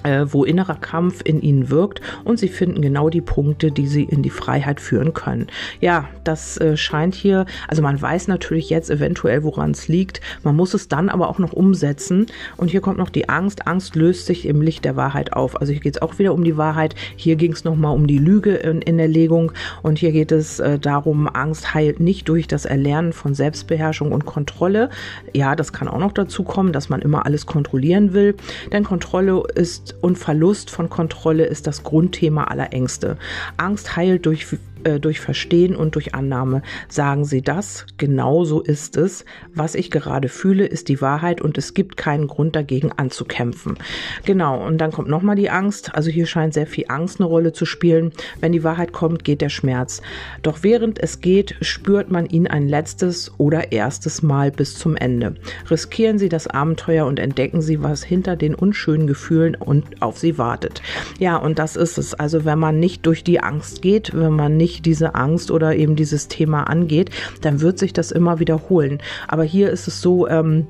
wo 0.05 0.45
innerer 0.45 0.77
Kampf 0.77 1.21
in 1.25 1.41
ihnen 1.41 1.71
wirkt 1.71 2.01
und 2.25 2.38
sie 2.38 2.49
finden 2.49 2.83
genau 2.83 3.09
die 3.09 3.21
Punkte, 3.21 3.71
die 3.71 3.87
sie 3.87 4.05
in 4.05 4.23
die 4.23 4.31
Freiheit 4.31 4.81
führen 4.81 5.15
können. 5.15 5.47
Ja, 5.81 6.09
das 6.25 6.57
äh, 6.59 6.77
scheint 6.77 7.15
hier, 7.15 7.47
also 7.69 7.83
man 7.83 8.01
weiß 8.01 8.29
natürlich 8.29 8.71
jetzt 8.71 8.91
eventuell, 8.91 9.43
woran 9.43 9.73
es 9.73 9.88
liegt, 9.88 10.21
man 10.43 10.57
muss 10.57 10.75
es 10.75 10.88
dann 10.88 11.09
aber 11.09 11.29
auch 11.29 11.38
noch 11.38 11.53
umsetzen 11.53 12.27
und 12.57 12.71
hier 12.71 12.81
kommt 12.81 12.99
noch 12.99 13.11
die 13.11 13.29
Angst. 13.29 13.67
Angst 13.67 13.97
löst 13.97 14.27
sich 14.27 14.47
im 14.47 14.61
Licht 14.61 14.85
der 14.85 14.97
Wahrheit 14.97 15.33
auf. 15.33 15.61
Also 15.61 15.73
hier 15.73 15.81
geht 15.81 15.97
es 15.97 16.03
auch 16.03 16.19
wieder 16.19 16.35
um 16.35 16.45
die 16.45 16.57
Wahrheit, 16.57 16.95
hier 17.17 17.37
ging 17.37 17.53
es 17.53 17.65
nochmal 17.65 17.95
um 17.95 18.07
die 18.07 18.19
Lüge 18.19 18.55
in, 18.55 18.83
in, 18.83 18.99
der 18.99 19.09
Legung 19.09 19.53
und 19.83 19.99
hier 19.99 20.12
geht 20.12 20.33
es 20.33 20.61
äh, 20.61 20.79
darum, 20.79 21.29
Angst 21.29 21.75
heilt 21.75 22.01
nicht 22.01 22.29
durch 22.29 22.47
das 22.47 22.65
Erlernen 22.65 23.12
von 23.12 23.35
Selbstbeherrschung 23.35 24.12
und 24.12 24.27
Kontrolle. 24.27 24.91
Ja, 25.33 25.57
das 25.57 25.73
kann 25.73 25.88
auch 25.88 25.99
noch 25.99 26.12
dazu 26.12 26.43
kommen, 26.45 26.73
dass 26.73 26.88
man 26.88 27.03
immer 27.03 27.27
alles 27.27 27.47
kontrollieren 27.47 28.12
will, 28.12 28.35
denn 28.73 28.85
Kontrolle 28.85 29.43
ist 29.55 29.91
und 30.00 30.18
Verlust 30.18 30.70
von 30.70 30.88
Kontrolle 30.88 31.44
ist 31.44 31.66
das 31.66 31.83
Grundthema 31.83 32.44
aller 32.44 32.72
Ängste. 32.72 33.16
Angst 33.57 33.96
heilt 33.96 34.26
durch 34.26 34.46
äh, 34.85 35.01
durch 35.01 35.21
Verstehen 35.21 35.77
und 35.77 35.95
durch 35.95 36.14
Annahme. 36.14 36.62
Sagen 36.88 37.25
Sie 37.25 37.42
das, 37.42 37.87
genau 37.97 38.45
so 38.45 38.61
ist 38.61 38.97
es. 38.97 39.25
Was 39.55 39.75
ich 39.75 39.90
gerade 39.90 40.29
fühle, 40.29 40.66
ist 40.66 40.88
die 40.88 41.01
Wahrheit 41.01 41.40
und 41.40 41.59
es 41.59 41.75
gibt 41.75 41.97
keinen 41.97 42.27
Grund 42.27 42.57
dagegen 42.57 42.92
anzukämpfen. 42.92 43.77
Genau, 44.25 44.64
und 44.66 44.79
dann 44.79 44.92
kommt 44.92 45.09
nochmal 45.09 45.37
die 45.37 45.51
Angst. 45.51 45.95
Also 45.95 46.11
hier 46.11 46.27
scheint 46.27 46.55
sehr 46.55 46.66
viel 46.66 46.85
Angst 46.88 47.21
eine 47.21 47.29
Rolle 47.29 47.53
zu 47.53 47.66
spielen. 47.66 48.12
Wenn 48.40 48.53
die 48.53 48.64
Wahrheit 48.64 48.92
kommt, 48.92 49.25
geht 49.25 49.40
der 49.40 49.49
Schmerz. 49.49 50.03
Doch 50.42 50.62
während 50.62 51.03
es 51.03 51.21
geht, 51.21 51.57
spürt 51.61 52.11
man 52.11 52.27
ihn 52.27 52.47
ein 52.47 52.68
letztes 52.68 53.33
oder 53.38 53.73
erstes 53.73 54.23
Mal 54.23 54.51
bis 54.51 54.77
zum 54.77 54.97
Ende. 54.97 55.35
Riskieren 55.71 56.18
Sie 56.18 56.29
das 56.29 56.47
Abenteuer 56.47 57.07
und 57.07 57.18
entdecken 57.18 57.61
Sie, 57.61 57.83
was 57.83 58.03
hinter 58.03 58.37
den 58.37 58.55
unschönen 58.55 59.07
Gefühlen 59.07 59.55
und 59.55 60.03
auf 60.03 60.18
Sie 60.18 60.38
wartet. 60.38 60.83
Ja, 61.18 61.37
und 61.37 61.59
das 61.59 61.77
ist 61.77 61.99
es. 61.99 62.14
Also 62.14 62.45
wenn 62.45 62.59
man 62.59 62.79
nicht 62.79 63.07
durch 63.07 63.25
die 63.25 63.40
Angst 63.40 63.83
geht, 63.83 64.12
wenn 64.14 64.33
man 64.33 64.57
nicht 64.57 64.72
nicht 64.73 64.87
diese 64.87 65.15
Angst 65.15 65.51
oder 65.51 65.77
eben 65.77 65.97
dieses 65.97 66.29
Thema 66.29 66.65
angeht, 66.65 67.11
dann 67.43 67.61
wird 67.61 67.79
sich 67.79 67.93
das 67.93 68.11
immer 68.11 68.39
wiederholen. 68.39 68.99
Aber 69.29 69.45
hier 69.45 69.71
ist 69.71 69.87
es 69.87 70.01
so, 70.01 70.27
ähm, 70.29 70.67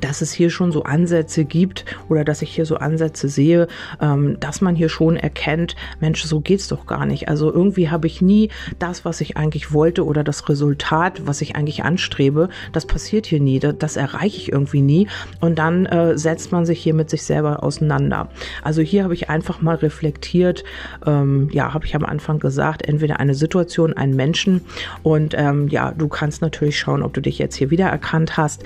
dass 0.00 0.20
es 0.20 0.32
hier 0.32 0.50
schon 0.50 0.72
so 0.72 0.82
Ansätze 0.84 1.44
gibt 1.44 1.84
oder 2.08 2.24
dass 2.24 2.42
ich 2.42 2.50
hier 2.54 2.66
so 2.66 2.76
Ansätze 2.76 3.28
sehe, 3.28 3.68
ähm, 4.00 4.38
dass 4.40 4.60
man 4.60 4.74
hier 4.74 4.88
schon 4.88 5.16
erkennt, 5.16 5.76
Mensch, 6.00 6.22
so 6.24 6.40
geht's 6.40 6.68
doch 6.68 6.86
gar 6.86 7.06
nicht. 7.06 7.28
Also 7.28 7.52
irgendwie 7.52 7.90
habe 7.90 8.06
ich 8.06 8.22
nie 8.22 8.50
das, 8.78 9.04
was 9.04 9.20
ich 9.20 9.36
eigentlich 9.36 9.72
wollte 9.72 10.04
oder 10.04 10.24
das 10.24 10.48
Resultat, 10.48 11.26
was 11.26 11.40
ich 11.40 11.56
eigentlich 11.56 11.84
anstrebe, 11.84 12.48
das 12.72 12.86
passiert 12.86 13.26
hier 13.26 13.40
nie, 13.40 13.58
das, 13.60 13.94
erreiche 13.94 14.36
ich 14.36 14.52
irgendwie 14.52 14.80
nie. 14.80 15.08
Und 15.40 15.58
dann 15.58 15.86
äh, 15.86 16.18
setzt 16.18 16.50
man 16.50 16.66
sich 16.66 16.80
hier 16.80 16.94
mit 16.94 17.10
sich 17.10 17.22
selber 17.22 17.62
auseinander. 17.62 18.28
Also 18.62 18.82
hier 18.82 19.04
habe 19.04 19.14
ich 19.14 19.30
einfach 19.30 19.62
mal 19.62 19.76
reflektiert, 19.76 20.64
ähm, 21.06 21.48
ja, 21.52 21.72
habe 21.72 21.86
ich 21.86 21.94
am 21.94 22.04
Anfang 22.04 22.38
gesagt, 22.40 22.86
entweder 22.86 23.20
eine 23.20 23.34
Situation, 23.34 23.92
einen 23.92 24.16
Menschen. 24.16 24.62
Und 25.02 25.34
ähm, 25.36 25.68
ja, 25.68 25.92
du 25.92 26.08
kannst 26.08 26.42
natürlich 26.42 26.78
schauen, 26.78 27.02
ob 27.02 27.14
du 27.14 27.20
dich 27.20 27.38
jetzt 27.38 27.56
hier 27.56 27.70
wiedererkannt 27.70 28.36
hast, 28.36 28.64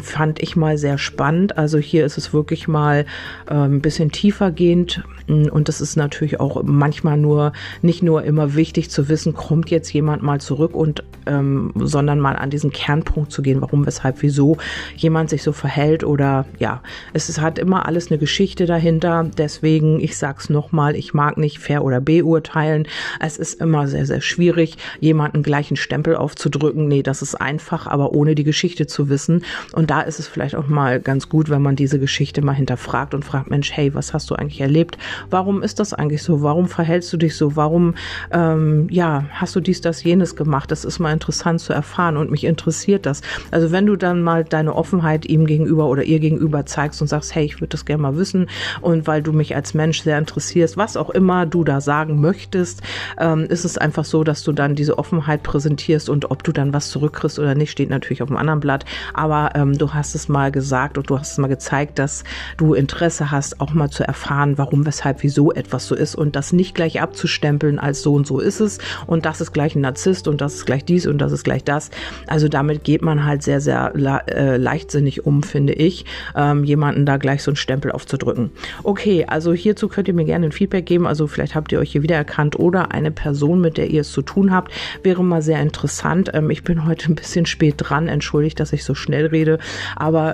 fand 0.00 0.42
ich 0.42 0.56
mal 0.58 0.68
mal 0.68 0.76
sehr 0.76 0.98
spannend. 0.98 1.56
Also 1.56 1.78
hier 1.78 2.04
ist 2.04 2.18
es 2.18 2.34
wirklich 2.34 2.68
mal 2.68 3.06
äh, 3.48 3.54
ein 3.54 3.80
bisschen 3.80 4.12
tiefer 4.12 4.50
gehend 4.50 5.02
und 5.28 5.68
das 5.68 5.80
ist 5.80 5.96
natürlich 5.96 6.40
auch 6.40 6.62
manchmal 6.62 7.18
nur 7.18 7.52
nicht 7.82 8.02
nur 8.02 8.24
immer 8.24 8.54
wichtig 8.54 8.90
zu 8.90 9.08
wissen, 9.08 9.34
kommt 9.34 9.70
jetzt 9.70 9.92
jemand 9.92 10.22
mal 10.22 10.40
zurück 10.40 10.74
und 10.74 11.04
ähm, 11.26 11.72
sondern 11.76 12.18
mal 12.18 12.36
an 12.36 12.50
diesen 12.50 12.70
Kernpunkt 12.70 13.30
zu 13.30 13.42
gehen, 13.42 13.60
warum, 13.60 13.86
weshalb, 13.86 14.22
wieso 14.22 14.56
jemand 14.96 15.28
sich 15.28 15.42
so 15.42 15.52
verhält 15.52 16.02
oder 16.02 16.46
ja, 16.58 16.82
es 17.12 17.28
ist, 17.28 17.40
hat 17.40 17.58
immer 17.58 17.86
alles 17.86 18.10
eine 18.10 18.18
Geschichte 18.18 18.64
dahinter. 18.64 19.30
Deswegen, 19.36 20.00
ich 20.00 20.16
sag's 20.16 20.48
nochmal, 20.48 20.96
ich 20.96 21.12
mag 21.12 21.36
nicht 21.36 21.58
fair 21.58 21.84
oder 21.84 22.00
beurteilen. 22.00 22.88
Es 23.20 23.36
ist 23.36 23.60
immer 23.60 23.86
sehr, 23.86 24.06
sehr 24.06 24.22
schwierig, 24.22 24.76
jemanden 25.00 25.42
gleich 25.42 25.70
einen 25.70 25.76
Stempel 25.76 26.16
aufzudrücken. 26.16 26.88
Nee, 26.88 27.02
das 27.02 27.20
ist 27.20 27.34
einfach, 27.34 27.86
aber 27.86 28.12
ohne 28.14 28.34
die 28.34 28.44
Geschichte 28.44 28.86
zu 28.86 29.10
wissen. 29.10 29.44
Und 29.72 29.90
da 29.90 30.00
ist 30.00 30.18
es 30.18 30.26
vielleicht 30.26 30.47
auch 30.56 30.68
mal 30.68 31.00
ganz 31.00 31.28
gut, 31.28 31.50
wenn 31.50 31.62
man 31.62 31.76
diese 31.76 31.98
Geschichte 31.98 32.42
mal 32.42 32.52
hinterfragt 32.52 33.14
und 33.14 33.24
fragt, 33.24 33.50
Mensch, 33.50 33.72
hey, 33.72 33.94
was 33.94 34.14
hast 34.14 34.30
du 34.30 34.34
eigentlich 34.34 34.60
erlebt? 34.60 34.98
Warum 35.30 35.62
ist 35.62 35.80
das 35.80 35.94
eigentlich 35.94 36.22
so? 36.22 36.42
Warum 36.42 36.68
verhältst 36.68 37.12
du 37.12 37.16
dich 37.16 37.36
so? 37.36 37.56
Warum, 37.56 37.94
ähm, 38.30 38.86
ja, 38.90 39.24
hast 39.32 39.56
du 39.56 39.60
dies, 39.60 39.80
das, 39.80 40.02
jenes 40.04 40.36
gemacht? 40.36 40.70
Das 40.70 40.84
ist 40.84 40.98
mal 40.98 41.12
interessant 41.12 41.60
zu 41.60 41.72
erfahren 41.72 42.16
und 42.16 42.30
mich 42.30 42.44
interessiert 42.44 43.06
das. 43.06 43.22
Also 43.50 43.72
wenn 43.72 43.86
du 43.86 43.96
dann 43.96 44.22
mal 44.22 44.44
deine 44.44 44.74
Offenheit 44.74 45.26
ihm 45.26 45.46
gegenüber 45.46 45.86
oder 45.86 46.02
ihr 46.02 46.20
gegenüber 46.20 46.66
zeigst 46.66 47.00
und 47.02 47.08
sagst, 47.08 47.34
hey, 47.34 47.44
ich 47.44 47.56
würde 47.56 47.68
das 47.68 47.84
gerne 47.84 48.02
mal 48.02 48.16
wissen 48.16 48.48
und 48.80 49.06
weil 49.06 49.22
du 49.22 49.32
mich 49.32 49.54
als 49.56 49.74
Mensch 49.74 50.02
sehr 50.02 50.18
interessierst, 50.18 50.76
was 50.76 50.96
auch 50.96 51.10
immer 51.10 51.46
du 51.46 51.64
da 51.64 51.80
sagen 51.80 52.20
möchtest, 52.20 52.82
ähm, 53.18 53.46
ist 53.48 53.64
es 53.64 53.78
einfach 53.78 54.04
so, 54.04 54.24
dass 54.24 54.42
du 54.44 54.52
dann 54.52 54.74
diese 54.74 54.98
Offenheit 54.98 55.42
präsentierst 55.42 56.08
und 56.08 56.30
ob 56.30 56.42
du 56.44 56.52
dann 56.52 56.72
was 56.72 56.90
zurückkriegst 56.90 57.38
oder 57.38 57.54
nicht, 57.54 57.70
steht 57.70 57.90
natürlich 57.90 58.22
auf 58.22 58.28
dem 58.28 58.36
anderen 58.36 58.60
Blatt. 58.60 58.84
Aber 59.14 59.50
ähm, 59.54 59.76
du 59.76 59.92
hast 59.94 60.14
es 60.14 60.28
mal 60.28 60.37
mal 60.38 60.52
gesagt 60.52 60.98
und 60.98 61.10
du 61.10 61.18
hast 61.18 61.32
es 61.32 61.38
mal 61.38 61.48
gezeigt, 61.48 61.98
dass 61.98 62.22
du 62.58 62.74
Interesse 62.74 63.32
hast, 63.32 63.60
auch 63.60 63.74
mal 63.74 63.90
zu 63.90 64.04
erfahren, 64.04 64.56
warum, 64.56 64.86
weshalb, 64.86 65.24
wieso 65.24 65.52
etwas 65.52 65.88
so 65.88 65.96
ist 65.96 66.14
und 66.14 66.36
das 66.36 66.52
nicht 66.52 66.76
gleich 66.76 67.00
abzustempeln 67.02 67.80
als 67.80 68.02
so 68.02 68.14
und 68.14 68.24
so 68.24 68.38
ist 68.38 68.60
es 68.60 68.78
und 69.08 69.26
das 69.26 69.40
ist 69.40 69.52
gleich 69.52 69.74
ein 69.74 69.80
Narzisst 69.80 70.28
und 70.28 70.40
das 70.40 70.54
ist 70.54 70.64
gleich 70.66 70.84
dies 70.84 71.08
und 71.08 71.18
das 71.18 71.32
ist 71.32 71.42
gleich 71.42 71.64
das. 71.64 71.90
Also 72.28 72.46
damit 72.46 72.84
geht 72.84 73.02
man 73.02 73.24
halt 73.24 73.42
sehr, 73.42 73.60
sehr 73.60 73.92
äh, 74.28 74.56
leichtsinnig 74.58 75.26
um, 75.26 75.42
finde 75.42 75.72
ich, 75.72 76.04
ähm, 76.36 76.62
jemanden 76.62 77.04
da 77.04 77.16
gleich 77.16 77.42
so 77.42 77.50
einen 77.50 77.56
Stempel 77.56 77.90
aufzudrücken. 77.90 78.52
Okay, 78.84 79.24
also 79.26 79.52
hierzu 79.52 79.88
könnt 79.88 80.06
ihr 80.06 80.14
mir 80.14 80.24
gerne 80.24 80.46
ein 80.46 80.52
Feedback 80.52 80.86
geben. 80.86 81.06
Also 81.06 81.26
vielleicht 81.26 81.56
habt 81.56 81.72
ihr 81.72 81.80
euch 81.80 81.90
hier 81.90 82.02
wiedererkannt 82.04 82.58
oder 82.60 82.92
eine 82.92 83.10
Person, 83.10 83.60
mit 83.60 83.76
der 83.76 83.90
ihr 83.90 84.02
es 84.02 84.12
zu 84.12 84.22
tun 84.22 84.52
habt, 84.52 84.72
wäre 85.02 85.24
mal 85.24 85.42
sehr 85.42 85.60
interessant. 85.60 86.30
Ähm, 86.32 86.50
ich 86.50 86.62
bin 86.62 86.86
heute 86.86 87.10
ein 87.10 87.16
bisschen 87.16 87.44
spät 87.44 87.74
dran, 87.78 88.06
entschuldigt, 88.06 88.60
dass 88.60 88.72
ich 88.72 88.84
so 88.84 88.94
schnell 88.94 89.26
rede, 89.26 89.58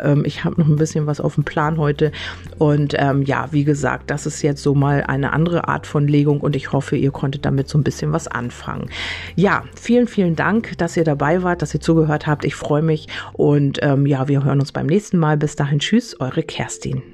ähm, 0.03 0.25
ich 0.25 0.45
habe 0.45 0.61
noch 0.61 0.69
ein 0.69 0.77
bisschen 0.77 1.07
was 1.07 1.21
auf 1.21 1.35
dem 1.35 1.45
Plan 1.45 1.79
heute. 1.79 2.13
Und 2.59 2.95
ähm, 2.99 3.23
ja, 3.23 3.49
wie 3.51 3.65
gesagt, 3.65 4.11
das 4.11 4.27
ist 4.27 4.43
jetzt 4.43 4.63
so 4.63 4.75
mal 4.75 5.03
eine 5.05 5.33
andere 5.33 5.69
Art 5.69 5.87
von 5.87 6.09
Legung 6.09 6.41
und 6.41 6.57
ich 6.57 6.73
hoffe, 6.73 6.97
ihr 6.97 7.11
konntet 7.11 7.45
damit 7.45 7.69
so 7.69 7.79
ein 7.79 7.85
bisschen 7.85 8.13
was 8.13 8.29
anfangen. 8.29 8.91
Ja, 9.37 9.65
vielen, 9.81 10.07
vielen 10.07 10.37
Dank, 10.37 10.77
dass 10.79 10.97
ihr 10.97 11.05
dabei 11.05 11.43
wart, 11.43 11.63
dass 11.63 11.75
ihr 11.75 11.81
zugehört 11.81 12.27
habt. 12.27 12.45
Ich 12.45 12.55
freue 12.55 12.83
mich 12.83 13.09
und 13.33 13.79
ähm, 13.83 14.07
ja, 14.07 14.29
wir 14.29 14.45
hören 14.45 14.61
uns 14.61 14.73
beim 14.73 14.87
nächsten 14.87 15.19
Mal. 15.19 15.37
Bis 15.37 15.57
dahin, 15.57 15.79
tschüss, 15.79 16.19
eure 16.21 16.43
Kerstin. 16.43 17.14